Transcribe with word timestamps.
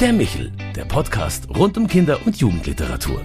Der 0.00 0.12
Michel, 0.12 0.52
der 0.76 0.84
Podcast 0.84 1.48
rund 1.58 1.76
um 1.76 1.88
Kinder- 1.88 2.24
und 2.24 2.36
Jugendliteratur. 2.36 3.20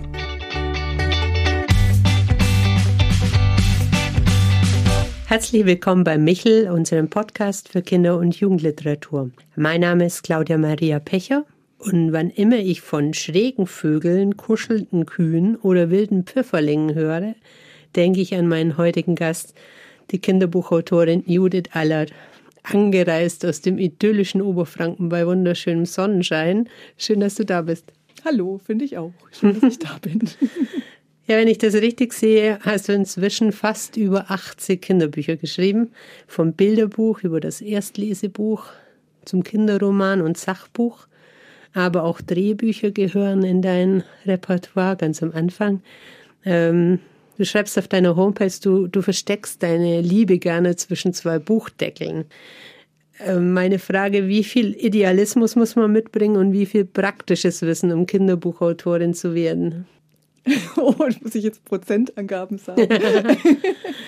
Herzlich 5.27 5.67
willkommen 5.67 6.03
bei 6.03 6.17
Michel, 6.17 6.71
unserem 6.71 7.11
Podcast 7.11 7.69
für 7.69 7.83
Kinder- 7.83 8.17
und 8.17 8.35
Jugendliteratur. 8.39 9.29
Mein 9.55 9.81
Name 9.81 10.07
ist 10.07 10.23
Claudia 10.23 10.57
Maria 10.57 10.97
Pecher 10.97 11.45
und 11.77 12.11
wann 12.11 12.31
immer 12.31 12.57
ich 12.57 12.81
von 12.81 13.13
schrägen 13.13 13.67
Vögeln, 13.67 14.35
kuschelnden 14.35 15.05
Kühen 15.05 15.57
oder 15.57 15.91
wilden 15.91 16.23
Pfifferlingen 16.23 16.95
höre, 16.95 17.35
denke 17.95 18.19
ich 18.19 18.33
an 18.33 18.47
meinen 18.47 18.77
heutigen 18.77 19.13
Gast, 19.13 19.53
die 20.09 20.17
Kinderbuchautorin 20.17 21.23
Judith 21.27 21.69
Allert, 21.73 22.13
angereist 22.63 23.45
aus 23.45 23.61
dem 23.61 23.77
idyllischen 23.77 24.41
Oberfranken 24.41 25.09
bei 25.09 25.27
wunderschönem 25.27 25.85
Sonnenschein. 25.85 26.69
Schön, 26.97 27.19
dass 27.19 27.35
du 27.35 27.45
da 27.45 27.61
bist. 27.61 27.91
Hallo, 28.25 28.59
finde 28.65 28.85
ich 28.85 28.97
auch. 28.97 29.13
Schön, 29.31 29.59
dass 29.59 29.73
ich 29.73 29.79
da 29.79 29.97
bin. 30.01 30.21
Ja, 31.25 31.37
wenn 31.37 31.47
ich 31.47 31.57
das 31.57 31.75
richtig 31.75 32.11
sehe, 32.11 32.59
hast 32.63 32.89
du 32.89 32.93
inzwischen 32.93 33.53
fast 33.53 33.95
über 33.95 34.29
80 34.29 34.81
Kinderbücher 34.81 35.37
geschrieben. 35.37 35.91
Vom 36.27 36.51
Bilderbuch 36.51 37.21
über 37.23 37.39
das 37.39 37.61
Erstlesebuch 37.61 38.65
zum 39.23 39.41
Kinderroman 39.41 40.21
und 40.21 40.37
Sachbuch. 40.37 41.07
Aber 41.73 42.03
auch 42.03 42.19
Drehbücher 42.19 42.91
gehören 42.91 43.43
in 43.43 43.61
dein 43.61 44.03
Repertoire 44.25 44.97
ganz 44.97 45.23
am 45.23 45.31
Anfang. 45.31 45.81
Ähm, 46.43 46.99
du 47.37 47.45
schreibst 47.45 47.77
auf 47.77 47.87
deiner 47.87 48.15
Homepage, 48.15 48.51
du, 48.61 48.87
du 48.87 49.01
versteckst 49.01 49.61
deine 49.63 50.01
Liebe 50.01 50.37
gerne 50.39 50.75
zwischen 50.75 51.13
zwei 51.13 51.39
Buchdeckeln. 51.39 52.25
Ähm, 53.19 53.53
meine 53.53 53.79
Frage, 53.79 54.27
wie 54.27 54.43
viel 54.43 54.73
Idealismus 54.73 55.55
muss 55.55 55.75
man 55.75 55.91
mitbringen 55.91 56.37
und 56.37 56.51
wie 56.51 56.65
viel 56.65 56.85
praktisches 56.85 57.61
Wissen, 57.61 57.91
um 57.91 58.05
Kinderbuchautorin 58.05 59.13
zu 59.13 59.35
werden? 59.35 59.85
oh, 60.77 60.95
muss 61.21 61.35
ich 61.35 61.43
jetzt 61.43 61.63
Prozentangaben 61.63 62.57
sagen? 62.57 62.87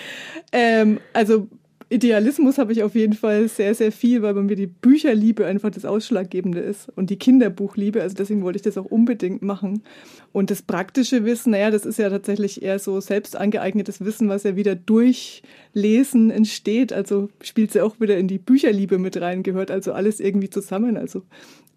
ähm, 0.52 1.00
also 1.14 1.48
Idealismus 1.90 2.58
habe 2.58 2.72
ich 2.72 2.82
auf 2.84 2.96
jeden 2.96 3.14
Fall 3.14 3.48
sehr, 3.48 3.76
sehr 3.76 3.92
viel, 3.92 4.22
weil 4.22 4.34
bei 4.34 4.42
mir 4.42 4.56
die 4.56 4.68
Bücherliebe 4.68 5.46
einfach 5.46 5.70
das 5.70 5.86
Ausschlaggebende 5.86 6.60
ist 6.60 6.90
und 6.96 7.10
die 7.10 7.18
Kinderbuchliebe. 7.18 8.02
Also 8.02 8.16
deswegen 8.16 8.44
wollte 8.44 8.58
ich 8.58 8.64
das 8.64 8.78
auch 8.78 8.86
unbedingt 8.86 9.44
machen. 9.44 9.84
Und 10.32 10.50
das 10.50 10.64
praktische 10.64 11.26
Wissen, 11.26 11.52
naja, 11.52 11.70
das 11.70 11.86
ist 11.86 12.00
ja 12.00 12.10
tatsächlich 12.10 12.64
eher 12.64 12.80
so 12.80 13.00
selbst 13.00 13.36
angeeignetes 13.36 14.04
Wissen, 14.04 14.30
was 14.30 14.44
ja 14.44 14.56
wieder 14.56 14.76
durch 14.76 15.44
Lesen 15.74 16.32
entsteht. 16.32 16.92
Also 16.92 17.30
spielt 17.42 17.72
sie 17.72 17.80
ja 17.80 17.84
auch 17.84 18.00
wieder 18.00 18.18
in 18.18 18.28
die 18.28 18.40
Bücherliebe 18.40 18.98
mit 18.98 19.22
rein, 19.22 19.44
gehört 19.44 19.70
also 19.70 19.94
alles 19.94 20.20
irgendwie 20.20 20.50
zusammen. 20.50 20.98
Also 20.98 21.22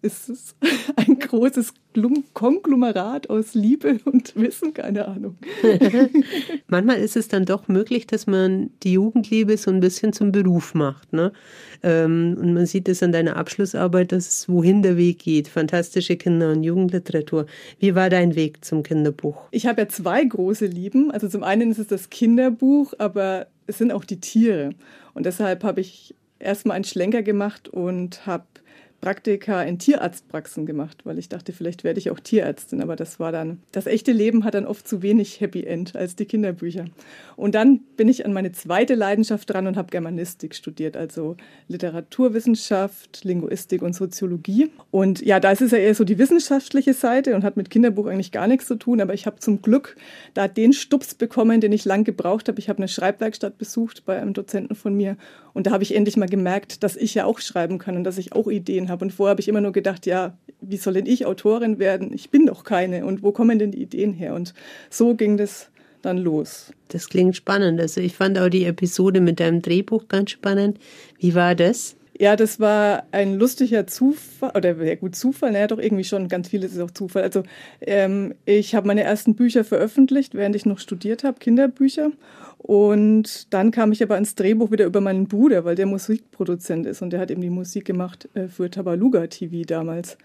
ist 0.01 0.29
es 0.29 0.55
ein 0.95 1.19
großes 1.19 1.73
Konglomerat 2.33 3.29
aus 3.29 3.53
Liebe 3.53 3.99
und 4.05 4.35
Wissen, 4.35 4.73
keine 4.73 5.07
Ahnung. 5.07 5.37
Manchmal 6.67 6.97
ist 6.97 7.17
es 7.17 7.27
dann 7.27 7.45
doch 7.45 7.67
möglich, 7.67 8.07
dass 8.07 8.27
man 8.27 8.69
die 8.83 8.93
Jugendliebe 8.93 9.57
so 9.57 9.71
ein 9.71 9.79
bisschen 9.79 9.98
zum 10.13 10.31
Beruf 10.31 10.73
macht. 10.73 11.13
Ne? 11.13 11.31
Ähm, 11.83 12.37
und 12.39 12.53
man 12.53 12.65
sieht 12.65 12.87
es 12.89 13.03
an 13.03 13.11
deiner 13.11 13.37
Abschlussarbeit, 13.37 14.11
dass 14.11 14.27
es 14.27 14.49
wohin 14.49 14.81
der 14.81 14.97
Weg 14.97 15.19
geht. 15.19 15.47
Fantastische 15.47 16.17
Kinder- 16.17 16.51
und 16.51 16.63
Jugendliteratur. 16.63 17.45
Wie 17.79 17.95
war 17.95 18.09
dein 18.09 18.35
Weg 18.35 18.63
zum 18.65 18.83
Kinderbuch? 18.83 19.37
Ich 19.51 19.65
habe 19.65 19.81
ja 19.81 19.87
zwei 19.87 20.23
große 20.23 20.65
Lieben. 20.65 21.11
Also 21.11 21.27
zum 21.27 21.43
einen 21.43 21.71
ist 21.71 21.79
es 21.79 21.87
das 21.87 22.09
Kinderbuch, 22.09 22.93
aber 22.97 23.47
es 23.67 23.77
sind 23.77 23.91
auch 23.91 24.05
die 24.05 24.19
Tiere. 24.19 24.71
Und 25.13 25.25
deshalb 25.25 25.63
habe 25.63 25.81
ich 25.81 26.15
erstmal 26.39 26.75
einen 26.75 26.85
Schlenker 26.85 27.21
gemacht 27.21 27.67
und 27.67 28.25
habe 28.25 28.45
Praktika 29.01 29.61
in 29.63 29.79
Tierarztpraxen 29.79 30.65
gemacht, 30.65 31.05
weil 31.05 31.17
ich 31.17 31.29
dachte, 31.29 31.53
vielleicht 31.53 31.83
werde 31.83 31.99
ich 31.99 32.11
auch 32.11 32.19
Tierärztin, 32.19 32.81
aber 32.81 32.95
das 32.95 33.19
war 33.19 33.31
dann, 33.31 33.59
das 33.71 33.87
echte 33.87 34.11
Leben 34.11 34.43
hat 34.43 34.53
dann 34.53 34.65
oft 34.65 34.87
zu 34.87 35.01
wenig 35.01 35.39
Happy 35.39 35.63
End 35.63 35.95
als 35.95 36.15
die 36.15 36.25
Kinderbücher. 36.25 36.85
Und 37.35 37.55
dann 37.55 37.79
bin 37.95 38.09
ich 38.09 38.25
an 38.25 38.33
meine 38.33 38.51
zweite 38.51 38.95
Leidenschaft 38.95 39.49
dran 39.49 39.67
und 39.67 39.77
habe 39.77 39.89
Germanistik 39.89 40.53
studiert, 40.53 40.97
also 40.97 41.37
Literaturwissenschaft, 41.67 43.23
Linguistik 43.23 43.81
und 43.81 43.93
Soziologie. 43.93 44.69
Und 44.91 45.21
ja, 45.21 45.39
da 45.39 45.51
ist 45.51 45.61
es 45.61 45.71
ja 45.71 45.77
eher 45.77 45.95
so 45.95 46.03
die 46.03 46.17
wissenschaftliche 46.17 46.93
Seite 46.93 47.35
und 47.35 47.43
hat 47.43 47.55
mit 47.55 47.69
Kinderbuch 47.69 48.07
eigentlich 48.07 48.31
gar 48.31 48.47
nichts 48.47 48.67
zu 48.67 48.75
tun, 48.75 48.99
aber 48.99 49.13
ich 49.13 49.25
habe 49.25 49.39
zum 49.39 49.61
Glück 49.61 49.95
da 50.33 50.47
den 50.47 50.73
Stups 50.73 51.13
bekommen, 51.13 51.61
den 51.61 51.71
ich 51.71 51.85
lang 51.85 52.03
gebraucht 52.03 52.49
habe. 52.49 52.59
Ich 52.59 52.67
habe 52.67 52.79
eine 52.79 52.87
Schreibwerkstatt 52.87 53.57
besucht 53.57 54.05
bei 54.05 54.19
einem 54.19 54.33
Dozenten 54.33 54.75
von 54.75 54.93
mir 54.95 55.15
und 55.59 55.67
da 55.67 55.71
habe 55.71 55.83
ich 55.83 55.93
endlich 55.93 56.15
mal 56.15 56.29
gemerkt, 56.29 56.83
dass 56.83 56.95
ich 56.95 57.15
ja 57.15 57.25
auch 57.25 57.39
schreiben 57.39 57.79
kann 57.79 57.97
und 57.97 58.05
dass 58.05 58.17
ich 58.17 58.31
auch 58.31 58.47
Ideen 58.47 58.87
habe. 58.87 59.03
Und 59.03 59.11
vorher 59.11 59.31
habe 59.31 59.41
ich 59.41 59.49
immer 59.49 59.59
nur 59.59 59.73
gedacht, 59.73 60.05
ja, 60.05 60.37
wie 60.61 60.77
soll 60.77 60.93
denn 60.93 61.05
ich 61.05 61.25
Autorin 61.25 61.79
werden? 61.79 62.13
Ich 62.13 62.29
bin 62.29 62.45
doch 62.45 62.63
keine. 62.63 63.05
Und 63.05 63.23
wo 63.23 63.33
kommen 63.33 63.59
denn 63.59 63.71
die 63.71 63.81
Ideen 63.81 64.13
her? 64.13 64.35
Und 64.35 64.53
so 64.89 65.15
ging 65.15 65.35
das 65.35 65.69
dann 66.01 66.17
los. 66.17 66.71
Das 66.87 67.09
klingt 67.09 67.35
spannend. 67.35 67.81
Also 67.81 67.99
ich 67.99 68.15
fand 68.15 68.39
auch 68.39 68.47
die 68.47 68.63
Episode 68.63 69.19
mit 69.19 69.41
deinem 69.41 69.61
Drehbuch 69.61 70.07
ganz 70.07 70.31
spannend. 70.31 70.79
Wie 71.19 71.35
war 71.35 71.55
das? 71.55 71.97
Ja, 72.21 72.35
das 72.35 72.59
war 72.59 73.03
ein 73.11 73.35
lustiger 73.35 73.87
Zufall, 73.87 74.51
oder 74.53 74.75
ja 74.83 74.95
gut, 74.95 75.15
Zufall, 75.15 75.53
naja, 75.53 75.67
doch 75.67 75.77
irgendwie 75.79 76.03
schon, 76.03 76.27
ganz 76.27 76.49
vieles 76.49 76.73
ist 76.73 76.81
auch 76.81 76.91
Zufall. 76.91 77.23
Also 77.23 77.43
ähm, 77.79 78.35
ich 78.43 78.75
habe 78.75 78.87
meine 78.87 79.03
ersten 79.03 79.35
Bücher 79.35 79.63
veröffentlicht, 79.63 80.33
während 80.35 80.53
ich 80.57 80.65
noch 80.65 80.79
studiert 80.79 81.23
habe, 81.23 81.39
Kinderbücher. 81.39 82.11
Und 82.57 83.53
dann 83.53 83.71
kam 83.71 83.93
ich 83.93 84.03
aber 84.03 84.17
ins 84.17 84.35
Drehbuch 84.35 84.69
wieder 84.69 84.85
über 84.85 84.99
meinen 84.99 85.29
Bruder, 85.29 85.63
weil 85.63 85.75
der 85.75 85.85
Musikproduzent 85.85 86.85
ist 86.87 87.01
und 87.01 87.11
der 87.11 87.21
hat 87.21 87.31
eben 87.31 87.39
die 87.41 87.49
Musik 87.49 87.85
gemacht 87.85 88.27
äh, 88.33 88.49
für 88.49 88.69
Tabaluga 88.69 89.27
TV 89.27 89.63
damals. 89.65 90.17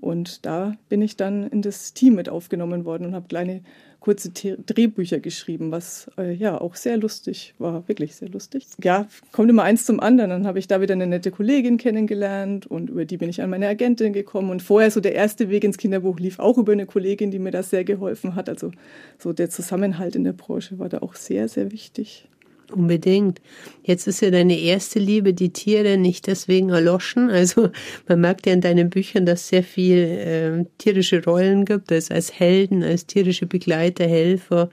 Und 0.00 0.46
da 0.46 0.74
bin 0.88 1.02
ich 1.02 1.16
dann 1.18 1.46
in 1.48 1.60
das 1.60 1.92
Team 1.92 2.14
mit 2.14 2.30
aufgenommen 2.30 2.86
worden 2.86 3.08
und 3.08 3.14
habe 3.14 3.28
kleine 3.28 3.60
kurze 4.02 4.30
Drehbücher 4.30 5.20
geschrieben, 5.20 5.70
was 5.70 6.10
äh, 6.18 6.32
ja 6.32 6.60
auch 6.60 6.74
sehr 6.74 6.96
lustig 6.96 7.54
war, 7.58 7.86
wirklich 7.86 8.16
sehr 8.16 8.28
lustig. 8.28 8.66
Ja, 8.82 9.06
kommt 9.30 9.48
immer 9.48 9.62
eins 9.62 9.86
zum 9.86 10.00
anderen. 10.00 10.30
Dann 10.30 10.46
habe 10.46 10.58
ich 10.58 10.66
da 10.66 10.80
wieder 10.80 10.94
eine 10.94 11.06
nette 11.06 11.30
Kollegin 11.30 11.78
kennengelernt 11.78 12.66
und 12.66 12.90
über 12.90 13.04
die 13.04 13.16
bin 13.16 13.28
ich 13.28 13.40
an 13.42 13.50
meine 13.50 13.68
Agentin 13.68 14.12
gekommen. 14.12 14.50
Und 14.50 14.60
vorher 14.60 14.90
so 14.90 15.00
der 15.00 15.14
erste 15.14 15.50
Weg 15.50 15.62
ins 15.62 15.78
Kinderbuch 15.78 16.18
lief 16.18 16.40
auch 16.40 16.58
über 16.58 16.72
eine 16.72 16.84
Kollegin, 16.84 17.30
die 17.30 17.38
mir 17.38 17.52
da 17.52 17.62
sehr 17.62 17.84
geholfen 17.84 18.34
hat. 18.34 18.48
Also 18.48 18.72
so 19.18 19.32
der 19.32 19.50
Zusammenhalt 19.50 20.16
in 20.16 20.24
der 20.24 20.32
Branche 20.32 20.80
war 20.80 20.88
da 20.88 20.98
auch 20.98 21.14
sehr, 21.14 21.48
sehr 21.48 21.70
wichtig. 21.70 22.28
Unbedingt. 22.70 23.40
Jetzt 23.82 24.06
ist 24.06 24.22
ja 24.22 24.30
deine 24.30 24.58
erste 24.58 24.98
Liebe 24.98 25.34
die 25.34 25.52
Tiere 25.52 25.98
nicht 25.98 26.26
deswegen 26.26 26.70
erloschen. 26.70 27.28
Also 27.30 27.70
man 28.08 28.20
merkt 28.20 28.46
ja 28.46 28.52
in 28.52 28.60
deinen 28.60 28.88
Büchern, 28.88 29.26
dass 29.26 29.42
es 29.42 29.48
sehr 29.48 29.62
viel 29.62 29.98
äh, 29.98 30.64
tierische 30.78 31.22
Rollen 31.24 31.64
gibt, 31.64 31.92
als, 31.92 32.10
als 32.10 32.38
Helden, 32.38 32.82
als 32.82 33.06
tierische 33.06 33.46
Begleiter, 33.46 34.06
Helfer 34.06 34.70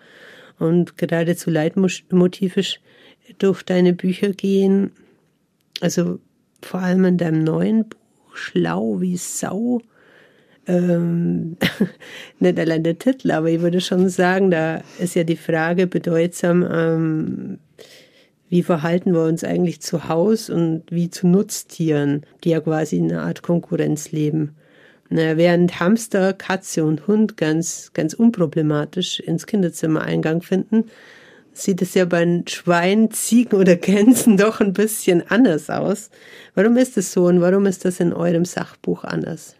und 0.59 0.97
geradezu 0.97 1.49
leitmotivisch 1.49 2.79
durch 3.37 3.63
deine 3.63 3.93
Bücher 3.93 4.29
gehen. 4.29 4.91
Also 5.81 6.19
vor 6.61 6.81
allem 6.81 7.05
in 7.05 7.17
deinem 7.17 7.43
neuen 7.43 7.89
Buch, 7.89 7.97
Schlau 8.35 9.01
wie 9.01 9.17
Sau, 9.17 9.81
ähm, 10.69 11.57
nicht 12.39 12.59
allein 12.59 12.83
der 12.83 12.99
Titel, 12.99 13.31
aber 13.31 13.49
ich 13.49 13.61
würde 13.61 13.81
schon 13.81 14.07
sagen, 14.09 14.51
da 14.51 14.81
ist 14.99 15.15
ja 15.15 15.23
die 15.23 15.35
Frage 15.35 15.87
bedeutsam, 15.87 16.65
ähm, 16.71 17.59
wie 18.49 18.63
verhalten 18.63 19.13
wir 19.13 19.23
uns 19.23 19.43
eigentlich 19.43 19.81
zu 19.81 20.07
Haus 20.07 20.49
und 20.49 20.83
wie 20.89 21.09
zu 21.09 21.27
Nutztieren, 21.27 22.23
die 22.43 22.49
ja 22.49 22.61
quasi 22.61 22.97
in 22.97 23.11
einer 23.11 23.23
Art 23.23 23.41
Konkurrenz 23.41 24.11
leben. 24.11 24.55
Na, 25.09 25.37
während 25.37 25.79
Hamster, 25.79 26.33
Katze 26.33 26.85
und 26.85 27.07
Hund 27.07 27.35
ganz, 27.35 27.91
ganz 27.93 28.13
unproblematisch 28.13 29.19
ins 29.19 29.47
Kinderzimmer 29.47 30.01
Eingang 30.01 30.43
finden, 30.43 30.85
sieht 31.51 31.81
es 31.81 31.95
ja 31.95 32.05
bei 32.05 32.43
Schweinen, 32.47 33.09
Ziegen 33.11 33.57
oder 33.59 33.75
Gänsen 33.75 34.37
doch 34.37 34.61
ein 34.61 34.73
bisschen 34.73 35.23
anders 35.29 35.69
aus. 35.71 36.11
Warum 36.53 36.77
ist 36.77 36.97
es 36.97 37.11
so 37.11 37.25
und 37.25 37.41
warum 37.41 37.65
ist 37.65 37.85
das 37.85 37.99
in 37.99 38.13
eurem 38.13 38.45
Sachbuch 38.45 39.03
anders? 39.03 39.55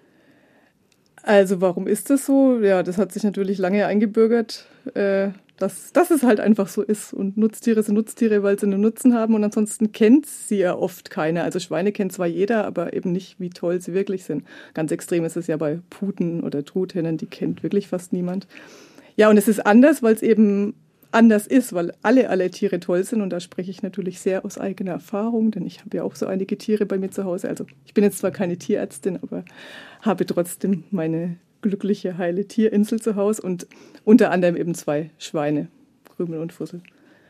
Also 1.23 1.61
warum 1.61 1.87
ist 1.87 2.09
das 2.09 2.25
so? 2.25 2.59
Ja, 2.59 2.83
das 2.83 2.97
hat 2.97 3.11
sich 3.11 3.23
natürlich 3.23 3.57
lange 3.57 3.85
eingebürgert, 3.85 4.65
äh, 4.93 5.29
dass, 5.57 5.91
dass 5.91 6.11
es 6.11 6.23
halt 6.23 6.39
einfach 6.39 6.67
so 6.67 6.81
ist. 6.81 7.13
Und 7.13 7.37
Nutztiere 7.37 7.83
sind 7.83 7.95
Nutztiere, 7.95 8.43
weil 8.43 8.57
sie 8.57 8.65
einen 8.65 8.81
Nutzen 8.81 9.13
haben 9.13 9.35
und 9.35 9.43
ansonsten 9.43 9.91
kennt 9.91 10.25
sie 10.25 10.59
ja 10.59 10.75
oft 10.75 11.09
keiner. 11.09 11.43
Also 11.43 11.59
Schweine 11.59 11.91
kennt 11.91 12.13
zwar 12.13 12.27
jeder, 12.27 12.65
aber 12.65 12.93
eben 12.93 13.11
nicht, 13.11 13.39
wie 13.39 13.49
toll 13.49 13.81
sie 13.81 13.93
wirklich 13.93 14.23
sind. 14.23 14.43
Ganz 14.73 14.91
extrem 14.91 15.25
ist 15.25 15.35
es 15.35 15.47
ja 15.47 15.57
bei 15.57 15.79
Puten 15.89 16.41
oder 16.41 16.63
Truthähnen, 16.63 17.17
die 17.17 17.27
kennt 17.27 17.63
wirklich 17.63 17.89
fast 17.89 18.13
niemand. 18.13 18.47
Ja, 19.17 19.29
und 19.29 19.37
es 19.37 19.49
ist 19.49 19.65
anders, 19.65 20.01
weil 20.01 20.15
es 20.15 20.21
eben 20.21 20.73
anders 21.11 21.47
ist, 21.47 21.73
weil 21.73 21.91
alle, 22.03 22.29
alle 22.29 22.49
Tiere 22.51 22.79
toll 22.79 23.03
sind 23.03 23.21
und 23.21 23.31
da 23.31 23.39
spreche 23.39 23.71
ich 23.71 23.81
natürlich 23.81 24.19
sehr 24.19 24.45
aus 24.45 24.57
eigener 24.57 24.91
Erfahrung, 24.91 25.51
denn 25.51 25.65
ich 25.65 25.79
habe 25.81 25.97
ja 25.97 26.03
auch 26.03 26.15
so 26.15 26.27
einige 26.27 26.57
Tiere 26.57 26.85
bei 26.85 26.97
mir 26.97 27.09
zu 27.09 27.25
Hause. 27.25 27.49
Also 27.49 27.65
ich 27.85 27.93
bin 27.93 28.03
jetzt 28.03 28.19
zwar 28.19 28.31
keine 28.31 28.57
Tierärztin, 28.57 29.17
aber 29.21 29.43
habe 30.01 30.25
trotzdem 30.25 30.83
meine 30.91 31.37
glückliche, 31.61 32.17
heile 32.17 32.45
Tierinsel 32.45 33.01
zu 33.01 33.15
Hause 33.15 33.41
und 33.41 33.67
unter 34.05 34.31
anderem 34.31 34.55
eben 34.55 34.75
zwei 34.75 35.11
Schweine, 35.17 35.67
Krümel 36.15 36.39
und 36.39 36.53
Fussel. 36.53 36.81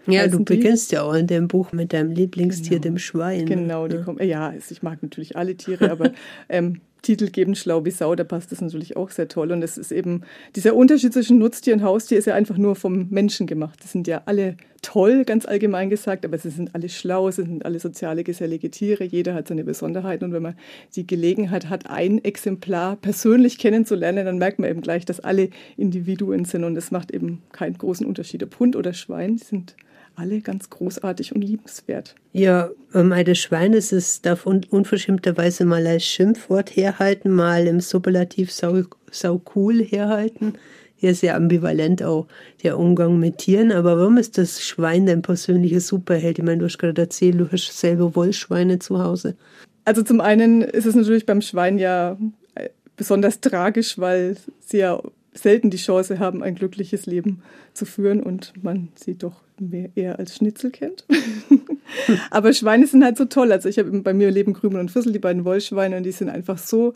Ja, 0.05 0.27
du 0.27 0.43
beginnst 0.43 0.91
die? 0.91 0.95
ja 0.95 1.03
auch 1.03 1.13
in 1.13 1.27
dem 1.27 1.47
Buch 1.47 1.71
mit 1.71 1.93
deinem 1.93 2.11
Lieblingstier, 2.11 2.79
genau. 2.79 2.81
dem 2.81 2.97
Schwein. 2.97 3.45
Genau, 3.45 3.87
die 3.87 3.97
ja. 3.97 4.03
kommen. 4.03 4.25
Ja, 4.25 4.53
ich 4.53 4.81
mag 4.81 5.03
natürlich 5.03 5.35
alle 5.35 5.55
Tiere, 5.55 5.91
aber 5.91 6.11
ähm, 6.49 6.81
Titel 7.01 7.27
geben, 7.29 7.55
Schlau 7.55 7.85
wie 7.85 7.91
Sau, 7.91 8.15
da 8.15 8.23
passt 8.23 8.51
das 8.51 8.61
natürlich 8.61 8.97
auch 8.97 9.09
sehr 9.09 9.27
toll. 9.27 9.51
Und 9.51 9.61
es 9.61 9.77
ist 9.77 9.91
eben, 9.91 10.23
dieser 10.55 10.75
Unterschied 10.75 11.13
zwischen 11.13 11.37
Nutztier 11.37 11.73
und 11.73 11.83
Haustier 11.83 12.17
ist 12.17 12.25
ja 12.25 12.33
einfach 12.33 12.57
nur 12.57 12.75
vom 12.75 13.07
Menschen 13.09 13.47
gemacht. 13.47 13.79
Die 13.83 13.87
sind 13.87 14.07
ja 14.07 14.23
alle 14.25 14.57
toll, 14.89 15.23
ganz 15.23 15.45
allgemein 15.45 15.91
gesagt, 15.91 16.25
aber 16.25 16.39
sie 16.39 16.49
sind 16.49 16.73
alle 16.73 16.89
schlau, 16.89 17.29
sie 17.29 17.43
sind 17.43 17.63
alle 17.63 17.79
soziale, 17.79 18.23
gesellige 18.23 18.71
Tiere, 18.71 19.03
jeder 19.03 19.35
hat 19.35 19.47
seine 19.47 19.63
Besonderheiten. 19.63 20.25
Und 20.25 20.33
wenn 20.33 20.41
man 20.41 20.55
die 20.95 21.05
Gelegenheit 21.05 21.69
hat, 21.69 21.87
ein 21.87 22.23
Exemplar 22.23 22.95
persönlich 22.95 23.59
kennenzulernen, 23.59 24.25
dann 24.25 24.39
merkt 24.39 24.57
man 24.57 24.67
eben 24.67 24.81
gleich, 24.81 25.05
dass 25.05 25.19
alle 25.19 25.49
Individuen 25.77 26.45
sind 26.45 26.63
und 26.63 26.75
es 26.75 26.89
macht 26.89 27.11
eben 27.11 27.43
keinen 27.51 27.77
großen 27.77 28.03
Unterschied, 28.03 28.41
ob 28.41 28.57
Hund 28.57 28.75
oder 28.75 28.93
Schwein, 28.93 29.37
die 29.37 29.43
sind 29.43 29.75
alle 30.15 30.41
ganz 30.41 30.71
großartig 30.71 31.35
und 31.35 31.43
liebenswert. 31.43 32.15
Ja, 32.33 32.71
ähm, 32.95 33.13
das 33.25 33.37
Schwein 33.37 33.73
ist 33.73 33.93
es 33.93 34.23
darf 34.23 34.47
un 34.47 34.65
unverschämterweise 34.71 35.65
mal 35.65 35.85
als 35.85 36.03
Schimpfwort 36.03 36.75
herhalten, 36.75 37.29
mal 37.29 37.67
im 37.67 37.79
Superlativ 37.79 38.51
sau, 38.51 38.81
sau 39.11 39.39
cool 39.55 39.83
herhalten. 39.83 40.53
Hier 40.99 41.11
ist 41.11 41.23
ambivalent 41.23 42.03
auch 42.03 42.27
der 42.61 42.77
Umgang 42.77 43.19
mit 43.19 43.37
Tieren, 43.37 43.71
aber 43.71 43.97
warum 43.97 44.17
ist 44.17 44.37
das 44.37 44.61
Schwein 44.61 45.05
dein 45.05 45.21
persönlicher 45.21 45.79
Superheld? 45.79 46.39
Ich 46.39 46.43
meine, 46.43 46.57
du 46.57 46.65
hast 46.65 46.77
gerade 46.77 47.01
erzählt, 47.01 47.39
du 47.39 47.49
hast 47.49 47.71
selber 47.71 48.17
Wollschweine 48.17 48.79
zu 48.79 49.01
Hause. 49.01 49.37
Also 49.85 50.03
zum 50.03 50.19
einen 50.19 50.61
ist 50.61 50.85
es 50.85 50.95
natürlich 50.95 51.25
beim 51.25 51.41
Schwein 51.41 51.79
ja 51.79 52.17
äh, 52.55 52.67
besonders 52.97 53.39
tragisch, 53.39 53.97
weil 53.97 54.35
sie 54.59 54.79
ja 54.79 55.01
selten 55.31 55.69
die 55.69 55.77
Chance 55.77 56.19
haben, 56.19 56.43
ein 56.43 56.55
glückliches 56.55 57.05
Leben 57.05 57.43
zu 57.73 57.85
führen 57.85 58.21
und 58.21 58.51
man 58.61 58.89
sie 58.95 59.15
doch 59.17 59.41
mehr 59.57 59.89
eher 59.95 60.19
als 60.19 60.35
Schnitzel 60.35 60.69
kennt. 60.69 61.05
Aber 62.29 62.51
Schweine 62.51 62.87
sind 62.87 63.05
halt 63.05 63.17
so 63.17 63.23
toll. 63.23 63.53
Also 63.53 63.69
ich 63.69 63.79
habe 63.79 63.89
bei 64.01 64.13
mir 64.13 64.31
leben 64.31 64.53
Krümel 64.53 64.81
und 64.81 64.91
Füssel, 64.91 65.13
die 65.13 65.19
beiden 65.19 65.45
Wollschweine, 65.45 65.95
und 65.95 66.03
die 66.03 66.11
sind 66.11 66.29
einfach 66.29 66.57
so 66.57 66.91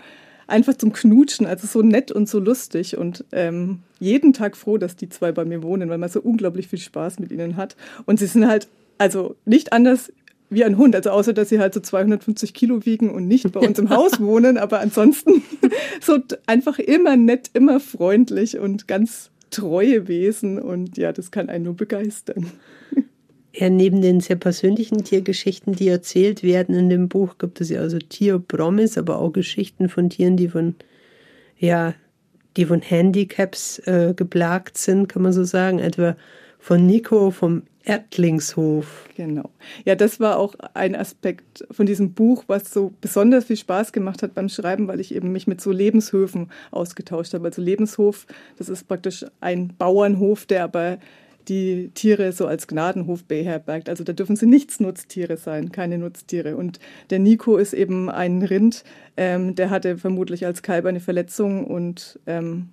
einfach 0.47 0.75
zum 0.75 0.93
Knutschen, 0.93 1.45
also 1.45 1.67
so 1.67 1.81
nett 1.81 2.11
und 2.11 2.29
so 2.29 2.39
lustig. 2.39 2.97
Und 2.97 3.25
ähm, 3.31 3.79
jeden 3.99 4.33
Tag 4.33 4.57
froh, 4.57 4.77
dass 4.77 4.95
die 4.95 5.09
zwei 5.09 5.31
bei 5.31 5.45
mir 5.45 5.63
wohnen, 5.63 5.89
weil 5.89 5.97
man 5.97 6.09
so 6.09 6.21
unglaublich 6.21 6.67
viel 6.67 6.79
Spaß 6.79 7.19
mit 7.19 7.31
ihnen 7.31 7.57
hat. 7.57 7.75
Und 8.05 8.19
sie 8.19 8.27
sind 8.27 8.47
halt 8.47 8.67
also 8.97 9.35
nicht 9.45 9.73
anders 9.73 10.11
wie 10.49 10.63
ein 10.63 10.77
Hund, 10.77 10.95
also 10.95 11.09
außer 11.09 11.33
dass 11.33 11.49
sie 11.49 11.59
halt 11.59 11.73
so 11.73 11.79
250 11.79 12.53
Kilo 12.53 12.85
wiegen 12.85 13.09
und 13.09 13.27
nicht 13.27 13.51
bei 13.51 13.59
uns 13.59 13.79
im 13.79 13.89
Haus 13.89 14.19
wohnen, 14.19 14.57
aber 14.57 14.79
ansonsten 14.79 15.41
so 16.01 16.19
einfach 16.45 16.79
immer 16.79 17.17
nett, 17.17 17.49
immer 17.53 17.79
freundlich 17.79 18.59
und 18.59 18.87
ganz 18.87 19.31
treue 19.49 20.07
Wesen. 20.07 20.59
Und 20.59 20.97
ja, 20.97 21.11
das 21.11 21.31
kann 21.31 21.49
einen 21.49 21.65
nur 21.65 21.75
begeistern. 21.75 22.51
Ja, 23.55 23.69
neben 23.69 24.01
den 24.01 24.19
sehr 24.19 24.35
persönlichen 24.35 25.03
Tiergeschichten, 25.03 25.73
die 25.73 25.87
erzählt 25.87 26.41
werden 26.41 26.73
in 26.73 26.89
dem 26.89 27.07
Buch, 27.07 27.37
gibt 27.37 27.61
es 27.61 27.69
ja 27.69 27.81
also 27.81 27.99
Tierpromis, 27.99 28.97
aber 28.97 29.19
auch 29.19 29.31
Geschichten 29.31 29.89
von 29.89 30.09
Tieren, 30.09 30.37
die 30.37 30.49
von, 30.49 30.75
ja, 31.59 31.93
die 32.57 32.65
von 32.65 32.81
Handicaps 32.81 33.77
äh, 33.85 34.13
geplagt 34.15 34.77
sind, 34.77 35.07
kann 35.07 35.21
man 35.21 35.33
so 35.33 35.43
sagen. 35.43 35.77
Etwa 35.77 36.15
von 36.57 36.85
Nico 36.87 37.29
vom 37.29 37.63
Erdlingshof. 37.83 39.09
Genau. 39.15 39.49
Ja, 39.85 39.95
das 39.95 40.19
war 40.19 40.39
auch 40.39 40.55
ein 40.73 40.95
Aspekt 40.95 41.65
von 41.69 41.85
diesem 41.85 42.13
Buch, 42.13 42.45
was 42.47 42.71
so 42.71 42.93
besonders 43.01 43.45
viel 43.45 43.57
Spaß 43.57 43.91
gemacht 43.91 44.23
hat 44.23 44.33
beim 44.33 44.49
Schreiben, 44.49 44.87
weil 44.87 44.99
ich 44.99 45.13
eben 45.13 45.31
mich 45.31 45.45
mit 45.45 45.61
so 45.61 45.71
Lebenshöfen 45.71 46.49
ausgetauscht 46.71 47.33
habe. 47.33 47.45
Also 47.45 47.61
Lebenshof, 47.61 48.25
das 48.57 48.69
ist 48.69 48.87
praktisch 48.87 49.25
ein 49.41 49.75
Bauernhof, 49.77 50.45
der 50.45 50.63
aber 50.63 50.97
die 51.49 51.91
Tiere 51.93 52.31
so 52.31 52.47
als 52.47 52.67
Gnadenhof 52.67 53.23
beherbergt. 53.23 53.89
Also 53.89 54.03
da 54.03 54.13
dürfen 54.13 54.35
sie 54.35 54.45
nichts 54.45 54.79
Nutztiere 54.79 55.37
sein, 55.37 55.71
keine 55.71 55.97
Nutztiere. 55.97 56.55
Und 56.55 56.79
der 57.09 57.19
Nico 57.19 57.57
ist 57.57 57.73
eben 57.73 58.09
ein 58.09 58.41
Rind, 58.41 58.83
ähm, 59.17 59.55
der 59.55 59.69
hatte 59.69 59.97
vermutlich 59.97 60.45
als 60.45 60.61
Kalb 60.61 60.85
eine 60.85 60.99
Verletzung 60.99 61.65
und 61.65 62.19
ähm, 62.27 62.69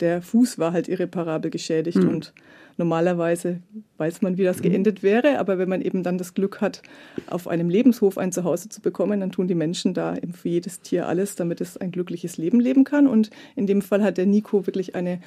der 0.00 0.22
Fuß 0.22 0.58
war 0.58 0.72
halt 0.72 0.88
irreparabel 0.88 1.50
geschädigt 1.50 1.98
mhm. 1.98 2.08
und 2.08 2.32
Normalerweise 2.76 3.60
weiß 3.98 4.22
man, 4.22 4.36
wie 4.36 4.42
das 4.42 4.60
geendet 4.60 5.02
wäre, 5.04 5.38
aber 5.38 5.58
wenn 5.58 5.68
man 5.68 5.80
eben 5.80 6.02
dann 6.02 6.18
das 6.18 6.34
Glück 6.34 6.60
hat, 6.60 6.82
auf 7.28 7.46
einem 7.46 7.70
Lebenshof 7.70 8.18
ein 8.18 8.32
Zuhause 8.32 8.68
zu 8.68 8.80
bekommen, 8.80 9.20
dann 9.20 9.30
tun 9.30 9.46
die 9.46 9.54
Menschen 9.54 9.94
da 9.94 10.16
eben 10.16 10.32
für 10.32 10.48
jedes 10.48 10.80
Tier 10.80 11.06
alles, 11.06 11.36
damit 11.36 11.60
es 11.60 11.76
ein 11.76 11.92
glückliches 11.92 12.36
Leben 12.36 12.58
leben 12.58 12.82
kann. 12.82 13.06
Und 13.06 13.30
in 13.54 13.68
dem 13.68 13.80
Fall 13.80 14.02
hat 14.02 14.18
der 14.18 14.26
Nico 14.26 14.66
wirklich 14.66 14.96
eine 14.96 15.20